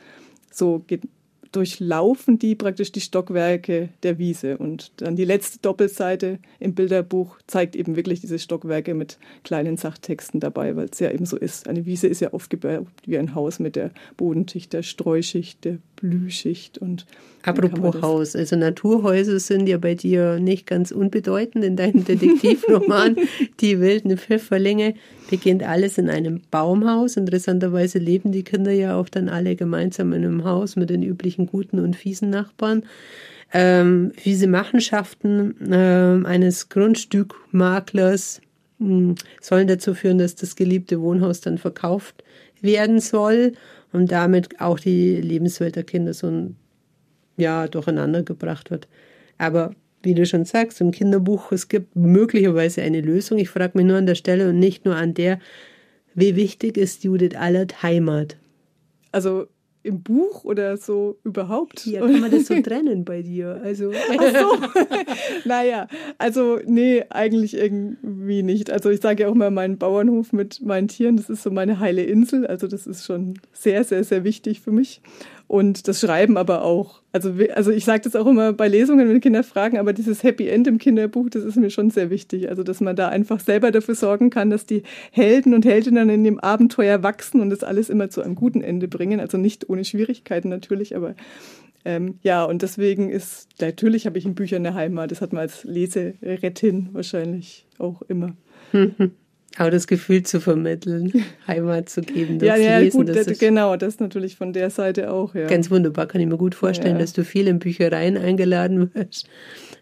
so 0.50 0.82
geht 0.86 1.02
durchlaufen 1.52 2.38
die 2.38 2.54
praktisch 2.54 2.92
die 2.92 3.00
Stockwerke 3.00 3.88
der 4.02 4.18
Wiese. 4.18 4.58
Und 4.58 4.92
dann 4.96 5.16
die 5.16 5.24
letzte 5.24 5.58
Doppelseite 5.60 6.38
im 6.60 6.74
Bilderbuch 6.74 7.38
zeigt 7.46 7.76
eben 7.76 7.96
wirklich 7.96 8.20
diese 8.20 8.38
Stockwerke 8.38 8.94
mit 8.94 9.18
kleinen 9.44 9.76
Sachtexten 9.76 10.40
dabei, 10.40 10.76
weil 10.76 10.88
es 10.90 10.98
ja 10.98 11.10
eben 11.10 11.26
so 11.26 11.36
ist. 11.36 11.68
Eine 11.68 11.86
Wiese 11.86 12.06
ist 12.06 12.20
ja 12.20 12.32
aufgebaut 12.32 12.86
wie 13.04 13.18
ein 13.18 13.34
Haus 13.34 13.58
mit 13.58 13.76
der 13.76 13.90
Bodenschicht, 14.16 14.72
der 14.72 14.82
Streuschicht, 14.82 15.64
der 15.64 15.78
Blühschicht 15.96 16.78
und 16.78 17.06
Apropos 17.42 18.02
Haus, 18.02 18.36
also 18.36 18.56
Naturhäuser 18.56 19.38
sind 19.38 19.68
ja 19.68 19.78
bei 19.78 19.94
dir 19.94 20.38
nicht 20.38 20.66
ganz 20.66 20.90
unbedeutend 20.90 21.64
in 21.64 21.76
deinem 21.76 22.04
Detektivroman. 22.06 23.16
die 23.60 23.80
wilden 23.80 24.16
Pfifferlinge 24.18 24.94
beginnt 25.30 25.62
alles 25.62 25.98
in 25.98 26.10
einem 26.10 26.42
Baumhaus. 26.50 27.16
Interessanterweise 27.16 27.98
leben 27.98 28.32
die 28.32 28.42
Kinder 28.42 28.72
ja 28.72 28.98
auch 28.98 29.08
dann 29.08 29.28
alle 29.28 29.56
gemeinsam 29.56 30.12
in 30.12 30.24
einem 30.24 30.44
Haus 30.44 30.76
mit 30.76 30.90
den 30.90 31.02
üblichen 31.02 31.37
guten 31.46 31.78
und 31.78 31.96
fiesen 31.96 32.30
Nachbarn. 32.30 32.84
Ähm, 33.52 34.12
diese 34.24 34.46
Machenschaften 34.46 35.72
äh, 35.72 36.26
eines 36.26 36.68
Grundstückmaklers 36.68 38.40
hm, 38.78 39.14
sollen 39.40 39.68
dazu 39.68 39.94
führen, 39.94 40.18
dass 40.18 40.34
das 40.34 40.54
geliebte 40.54 41.00
Wohnhaus 41.00 41.40
dann 41.40 41.58
verkauft 41.58 42.22
werden 42.60 43.00
soll 43.00 43.52
und 43.92 44.12
damit 44.12 44.60
auch 44.60 44.78
die 44.78 45.20
Lebenswelt 45.20 45.76
der 45.76 45.84
Kinder 45.84 46.12
so 46.12 46.26
ein, 46.26 46.56
ja, 47.36 47.68
durcheinander 47.68 48.22
gebracht 48.22 48.70
wird. 48.70 48.88
Aber 49.38 49.74
wie 50.02 50.14
du 50.14 50.26
schon 50.26 50.44
sagst, 50.44 50.80
im 50.80 50.90
Kinderbuch, 50.90 51.52
es 51.52 51.68
gibt 51.68 51.96
möglicherweise 51.96 52.82
eine 52.82 53.00
Lösung. 53.00 53.38
Ich 53.38 53.48
frage 53.48 53.76
mich 53.76 53.86
nur 53.86 53.96
an 53.96 54.06
der 54.06 54.14
Stelle 54.14 54.50
und 54.50 54.58
nicht 54.58 54.84
nur 54.84 54.96
an 54.96 55.14
der, 55.14 55.40
wie 56.14 56.36
wichtig 56.36 56.76
ist 56.76 57.04
Judith 57.04 57.36
Allert 57.36 57.82
Heimat? 57.82 58.36
Also 59.12 59.46
im 59.82 60.02
Buch 60.02 60.44
oder 60.44 60.76
so 60.76 61.18
überhaupt? 61.24 61.86
Ja, 61.86 62.00
kann 62.00 62.20
man 62.20 62.30
das 62.30 62.46
so 62.46 62.60
trennen 62.62 63.04
bei 63.04 63.22
dir? 63.22 63.60
Also. 63.62 63.92
Ach 63.92 64.22
so. 64.34 64.84
naja, 65.44 65.86
also 66.18 66.58
nee, 66.64 67.04
eigentlich 67.10 67.54
irgendwie 67.54 68.42
nicht. 68.42 68.70
Also 68.70 68.90
ich 68.90 69.00
sage 69.00 69.24
ja 69.24 69.28
auch 69.28 69.34
mal 69.34 69.50
meinen 69.50 69.78
Bauernhof 69.78 70.32
mit 70.32 70.60
meinen 70.62 70.88
Tieren, 70.88 71.16
das 71.16 71.30
ist 71.30 71.42
so 71.42 71.50
meine 71.50 71.80
heile 71.80 72.02
Insel. 72.02 72.46
Also 72.46 72.66
das 72.66 72.86
ist 72.86 73.04
schon 73.04 73.34
sehr, 73.52 73.84
sehr, 73.84 74.04
sehr 74.04 74.24
wichtig 74.24 74.60
für 74.60 74.72
mich 74.72 75.00
und 75.48 75.88
das 75.88 76.00
Schreiben 76.00 76.36
aber 76.36 76.62
auch. 76.62 77.00
Also, 77.12 77.32
also 77.54 77.70
ich 77.70 77.86
sage 77.86 78.02
das 78.02 78.14
auch 78.14 78.26
immer 78.26 78.52
bei 78.52 78.68
Lesungen, 78.68 79.08
wenn 79.08 79.20
Kinder 79.20 79.42
fragen, 79.42 79.78
aber 79.78 79.94
dieses 79.94 80.22
Happy 80.22 80.46
End 80.46 80.66
im 80.66 80.78
Kinderbuch, 80.78 81.30
das 81.30 81.42
ist 81.42 81.56
mir 81.56 81.70
schon 81.70 81.90
sehr 81.90 82.10
wichtig. 82.10 82.50
Also, 82.50 82.62
dass 82.62 82.80
man 82.80 82.94
da 82.94 83.08
einfach 83.08 83.40
selber 83.40 83.72
dafür 83.72 83.94
sorgen 83.94 84.28
kann, 84.28 84.50
dass 84.50 84.66
die 84.66 84.82
Helden 85.10 85.54
und 85.54 85.64
Heldinnen 85.64 86.10
in 86.10 86.22
dem 86.22 86.38
Abenteuer 86.38 87.02
wachsen 87.02 87.40
und 87.40 87.48
das 87.50 87.64
alles 87.64 87.88
immer 87.88 88.10
zu 88.10 88.20
einem 88.20 88.34
guten 88.34 88.60
Ende 88.60 88.88
bringen. 88.88 89.20
Also 89.20 89.38
nicht 89.38 89.68
ohne 89.70 89.84
Schwierigkeiten 89.84 90.50
natürlich, 90.50 90.94
aber 90.94 91.14
ähm, 91.84 92.18
ja, 92.22 92.44
und 92.44 92.60
deswegen 92.60 93.08
ist, 93.08 93.48
natürlich 93.60 94.06
habe 94.06 94.18
ich 94.18 94.26
in 94.26 94.34
Büchern 94.34 94.66
eine 94.66 94.74
Heimat. 94.74 95.10
Das 95.10 95.22
hat 95.22 95.32
man 95.32 95.40
als 95.40 95.64
Leserettin 95.64 96.90
wahrscheinlich 96.92 97.66
auch 97.78 98.02
immer. 98.02 98.36
Aber 99.58 99.72
das 99.72 99.88
Gefühl 99.88 100.22
zu 100.22 100.40
vermitteln, 100.40 101.12
Heimat 101.48 101.88
zu 101.88 102.00
geben, 102.00 102.38
ja, 102.40 102.56
ja, 102.56 102.78
Lesen, 102.78 103.04
gut, 103.04 103.08
das 103.14 103.38
genau, 103.38 103.76
das 103.76 103.98
natürlich 103.98 104.36
von 104.36 104.52
der 104.52 104.70
Seite 104.70 105.12
auch. 105.12 105.34
Ja. 105.34 105.48
Ganz 105.48 105.68
wunderbar, 105.68 106.06
kann 106.06 106.20
ich 106.20 106.28
mir 106.28 106.38
gut 106.38 106.54
vorstellen, 106.54 106.94
ja. 106.94 107.00
dass 107.00 107.12
du 107.12 107.24
viel 107.24 107.48
in 107.48 107.58
Büchereien 107.58 108.16
eingeladen 108.16 108.90
wirst, 108.94 109.28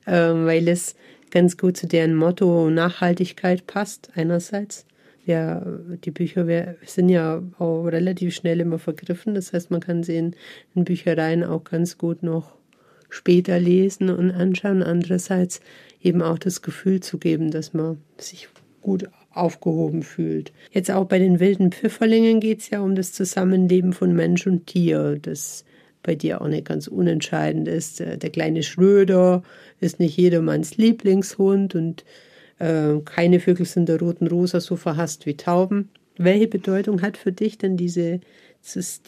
ähm, 0.06 0.46
weil 0.46 0.66
es 0.66 0.96
ganz 1.30 1.58
gut 1.58 1.76
zu 1.76 1.86
deren 1.86 2.14
Motto 2.14 2.70
Nachhaltigkeit 2.70 3.66
passt. 3.66 4.10
Einerseits, 4.14 4.86
ja, 5.26 5.62
die 6.04 6.10
Bücher 6.10 6.46
sind 6.86 7.10
ja 7.10 7.42
auch 7.58 7.84
relativ 7.84 8.34
schnell 8.34 8.60
immer 8.60 8.78
vergriffen, 8.78 9.34
das 9.34 9.52
heißt, 9.52 9.70
man 9.70 9.80
kann 9.80 10.02
sie 10.02 10.16
in, 10.16 10.36
in 10.74 10.84
Büchereien 10.84 11.44
auch 11.44 11.64
ganz 11.64 11.98
gut 11.98 12.22
noch 12.22 12.56
später 13.10 13.60
lesen 13.60 14.08
und 14.08 14.30
anschauen. 14.30 14.82
Andererseits 14.82 15.60
eben 16.00 16.22
auch 16.22 16.38
das 16.38 16.62
Gefühl 16.62 17.00
zu 17.00 17.18
geben, 17.18 17.50
dass 17.50 17.74
man 17.74 17.98
sich 18.16 18.48
gut 18.80 19.08
aufgehoben 19.36 20.02
fühlt. 20.02 20.52
Jetzt 20.70 20.90
auch 20.90 21.04
bei 21.04 21.18
den 21.18 21.40
wilden 21.40 21.72
Pfifferlingen 21.72 22.40
geht 22.40 22.60
es 22.60 22.70
ja 22.70 22.80
um 22.80 22.94
das 22.94 23.12
Zusammenleben 23.12 23.92
von 23.92 24.14
Mensch 24.14 24.46
und 24.46 24.66
Tier, 24.66 25.18
das 25.20 25.64
bei 26.02 26.14
dir 26.14 26.40
auch 26.40 26.48
nicht 26.48 26.64
ganz 26.64 26.86
unentscheidend 26.86 27.68
ist. 27.68 28.00
Äh, 28.00 28.16
der 28.16 28.30
kleine 28.30 28.62
Schröder 28.62 29.42
ist 29.80 30.00
nicht 30.00 30.16
jedermanns 30.16 30.76
Lieblingshund 30.76 31.74
und 31.74 32.04
äh, 32.58 32.94
keine 33.04 33.40
Vögel 33.40 33.66
sind 33.66 33.88
der 33.88 33.98
roten 33.98 34.26
Rosa 34.26 34.60
so 34.60 34.76
verhasst 34.76 35.26
wie 35.26 35.36
Tauben. 35.36 35.90
Welche 36.16 36.46
Bedeutung 36.46 37.02
hat 37.02 37.18
für 37.18 37.32
dich 37.32 37.58
denn 37.58 37.76
diese, 37.76 38.20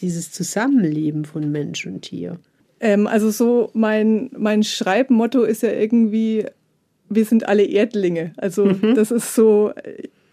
dieses 0.01 0.31
Zusammenleben 0.31 1.25
von 1.25 1.51
Mensch 1.51 1.87
und 1.87 2.01
Tier? 2.01 2.37
Ähm, 2.79 3.07
also 3.07 3.31
so 3.31 3.71
mein, 3.73 4.29
mein 4.37 4.63
Schreibmotto 4.63 5.43
ist 5.43 5.63
ja 5.63 5.71
irgendwie, 5.71 6.45
wir 7.09 7.25
sind 7.25 7.47
alle 7.47 7.63
Erdlinge. 7.63 8.33
Also 8.37 8.65
mhm. 8.65 8.93
das 8.95 9.09
ist 9.09 9.33
so, 9.33 9.73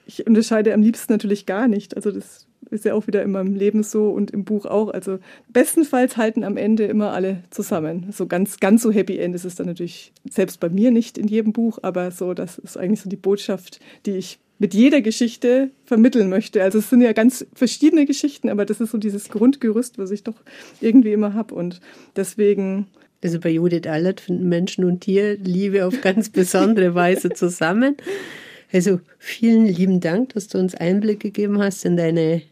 ich 0.07 0.27
unterscheide 0.27 0.73
am 0.73 0.83
liebsten 0.83 1.13
natürlich 1.13 1.47
gar 1.47 1.69
nicht. 1.69 1.97
Also 1.97 2.11
das 2.11 2.47
ist 2.71 2.85
ja 2.85 2.95
auch 2.95 3.07
wieder 3.07 3.23
in 3.23 3.33
meinem 3.33 3.55
Leben 3.55 3.83
so 3.83 4.11
und 4.11 4.31
im 4.31 4.45
Buch 4.45 4.65
auch. 4.65 4.91
Also 4.91 5.19
bestenfalls 5.49 6.17
halten 6.17 6.45
am 6.45 6.57
Ende 6.57 6.85
immer 6.85 7.13
alle 7.13 7.43
zusammen. 7.51 8.07
So 8.13 8.27
ganz, 8.27 8.59
ganz 8.61 8.83
so 8.83 8.91
Happy 8.91 9.19
End 9.19 9.35
ist 9.35 9.45
es 9.45 9.57
dann 9.57 9.67
natürlich 9.67 10.13
selbst 10.29 10.61
bei 10.61 10.69
mir 10.69 10.91
nicht 10.91 11.19
in 11.19 11.29
jedem 11.29 11.53
Buch, 11.53 11.79
aber 11.83 12.11
so, 12.11 12.35
das 12.35 12.59
ist 12.59 12.77
eigentlich 12.77 13.01
so 13.01 13.09
die 13.09 13.17
Botschaft, 13.17 13.81
die 14.07 14.13
ich 14.13 14.39
mit 14.59 14.75
jeder 14.75 15.03
Geschichte 15.03 15.71
vermitteln 15.85 16.29
möchte. 16.29 16.63
Also 16.63 16.79
es 16.79 16.89
sind 16.89 17.03
ja 17.03 17.13
ganz 17.13 17.47
verschiedene 17.55 18.07
Geschichten, 18.07 18.49
aber 18.49 18.65
das 18.65 18.81
ist 18.81 18.91
so 18.91 18.99
dieses 18.99 19.29
Grundgerüst, 19.29 19.99
was 19.99 20.11
ich 20.11 20.23
doch 20.23 20.37
irgendwie 20.81 21.13
immer 21.13 21.35
habe. 21.35 21.55
Und 21.55 21.81
deswegen. 22.15 22.87
Also 23.25 23.41
bei 23.41 23.49
Judith 23.49 23.89
Allert 23.89 24.21
finden 24.21 24.49
Menschen 24.49 24.85
und 24.85 25.01
Tier 25.01 25.37
Liebe 25.39 25.87
auf 25.87 26.01
ganz 26.01 26.29
besondere 26.29 26.95
Weise 26.95 27.31
zusammen. 27.31 27.97
Also 28.73 29.01
vielen 29.19 29.67
lieben 29.67 30.01
Dank, 30.01 30.31
dass 30.31 30.49
du 30.49 30.59
uns 30.59 30.75
Einblick 30.75 31.21
gegeben 31.21 31.59
hast 31.59 31.85
in 31.85 31.97
deine 31.97 32.43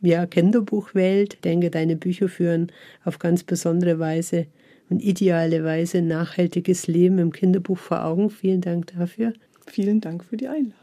ja, 0.00 0.26
Kinderbuchwelt. 0.26 1.34
Ich 1.34 1.40
denke, 1.40 1.70
deine 1.70 1.96
Bücher 1.96 2.28
führen 2.28 2.72
auf 3.04 3.18
ganz 3.18 3.42
besondere 3.44 3.98
Weise 3.98 4.46
und 4.88 5.02
ideale 5.02 5.62
Weise 5.64 6.02
nachhaltiges 6.02 6.86
Leben 6.86 7.18
im 7.18 7.32
Kinderbuch 7.32 7.78
vor 7.78 8.04
Augen. 8.04 8.30
Vielen 8.30 8.60
Dank 8.60 8.88
dafür. 8.98 9.32
Vielen 9.66 10.00
Dank 10.00 10.24
für 10.24 10.36
die 10.36 10.48
Einladung. 10.48 10.74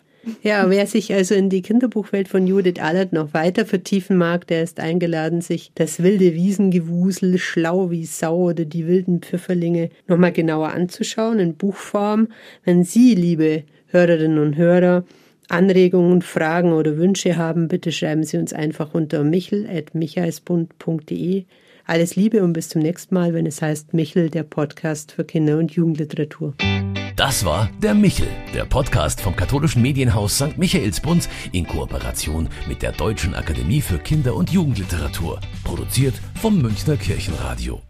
Ja, 0.44 0.70
wer 0.70 0.88
sich 0.88 1.14
also 1.14 1.36
in 1.36 1.50
die 1.50 1.62
Kinderbuchwelt 1.62 2.28
von 2.28 2.48
Judith 2.48 2.80
Allert 2.80 3.14
noch 3.14 3.34
weiter 3.34 3.66
vertiefen 3.66 4.18
mag, 4.18 4.46
der 4.48 4.64
ist 4.64 4.80
eingeladen, 4.80 5.42
sich 5.42 5.72
das 5.76 6.04
wilde 6.04 6.34
Wiesengewusel, 6.34 7.38
schlau 7.38 7.92
wie 7.92 8.06
Sau 8.06 8.50
oder 8.50 8.66
die 8.66 8.88
wilden 8.88 9.22
Pfifferlinge 9.22 9.90
nochmal 10.08 10.34
genauer 10.34 10.70
anzuschauen 10.70 11.40
in 11.40 11.56
Buchform. 11.56 12.28
Wenn 12.66 12.84
Sie, 12.84 13.16
liebe 13.16 13.64
Hörerinnen 13.88 14.40
und 14.40 14.58
Hörer, 14.58 15.06
Anregungen, 15.50 16.22
Fragen 16.22 16.74
oder 16.74 16.98
Wünsche 16.98 17.38
haben, 17.38 17.68
bitte 17.68 17.92
schreiben 17.92 18.24
Sie 18.24 18.38
uns 18.38 18.54
einfach 18.54 18.94
unter 18.94 19.24
michel.michaelsbund.de. 19.24 21.46
Alles 21.86 22.16
Liebe 22.18 22.44
und 22.44 22.54
bis 22.54 22.70
zum 22.70 22.82
nächsten 22.82 23.16
Mal, 23.16 23.34
wenn 23.34 23.46
es 23.46 23.62
heißt 23.62 23.94
Michel, 23.94 24.30
der 24.30 24.44
Podcast 24.44 25.12
für 25.14 25.24
Kinder- 25.24 25.58
und 25.58 25.72
Jugendliteratur. 25.72 26.54
Das 27.16 27.46
war 27.46 27.70
der 27.82 27.96
Michel, 27.96 28.28
der 28.54 28.66
Podcast 28.66 29.22
vom 29.22 29.34
katholischen 29.36 29.82
Medienhaus 29.82 30.36
St. 30.36 30.58
Michaelsbund 30.58 31.28
in 31.54 31.66
Kooperation 31.66 32.50
mit 32.68 32.82
der 32.82 32.92
Deutschen 32.92 33.34
Akademie 33.34 33.80
für 33.82 33.98
Kinder- 33.98 34.36
und 34.36 34.52
Jugendliteratur, 34.52 35.40
produziert 35.64 36.16
vom 36.36 36.62
Münchner 36.62 36.98
Kirchenradio. 36.98 37.82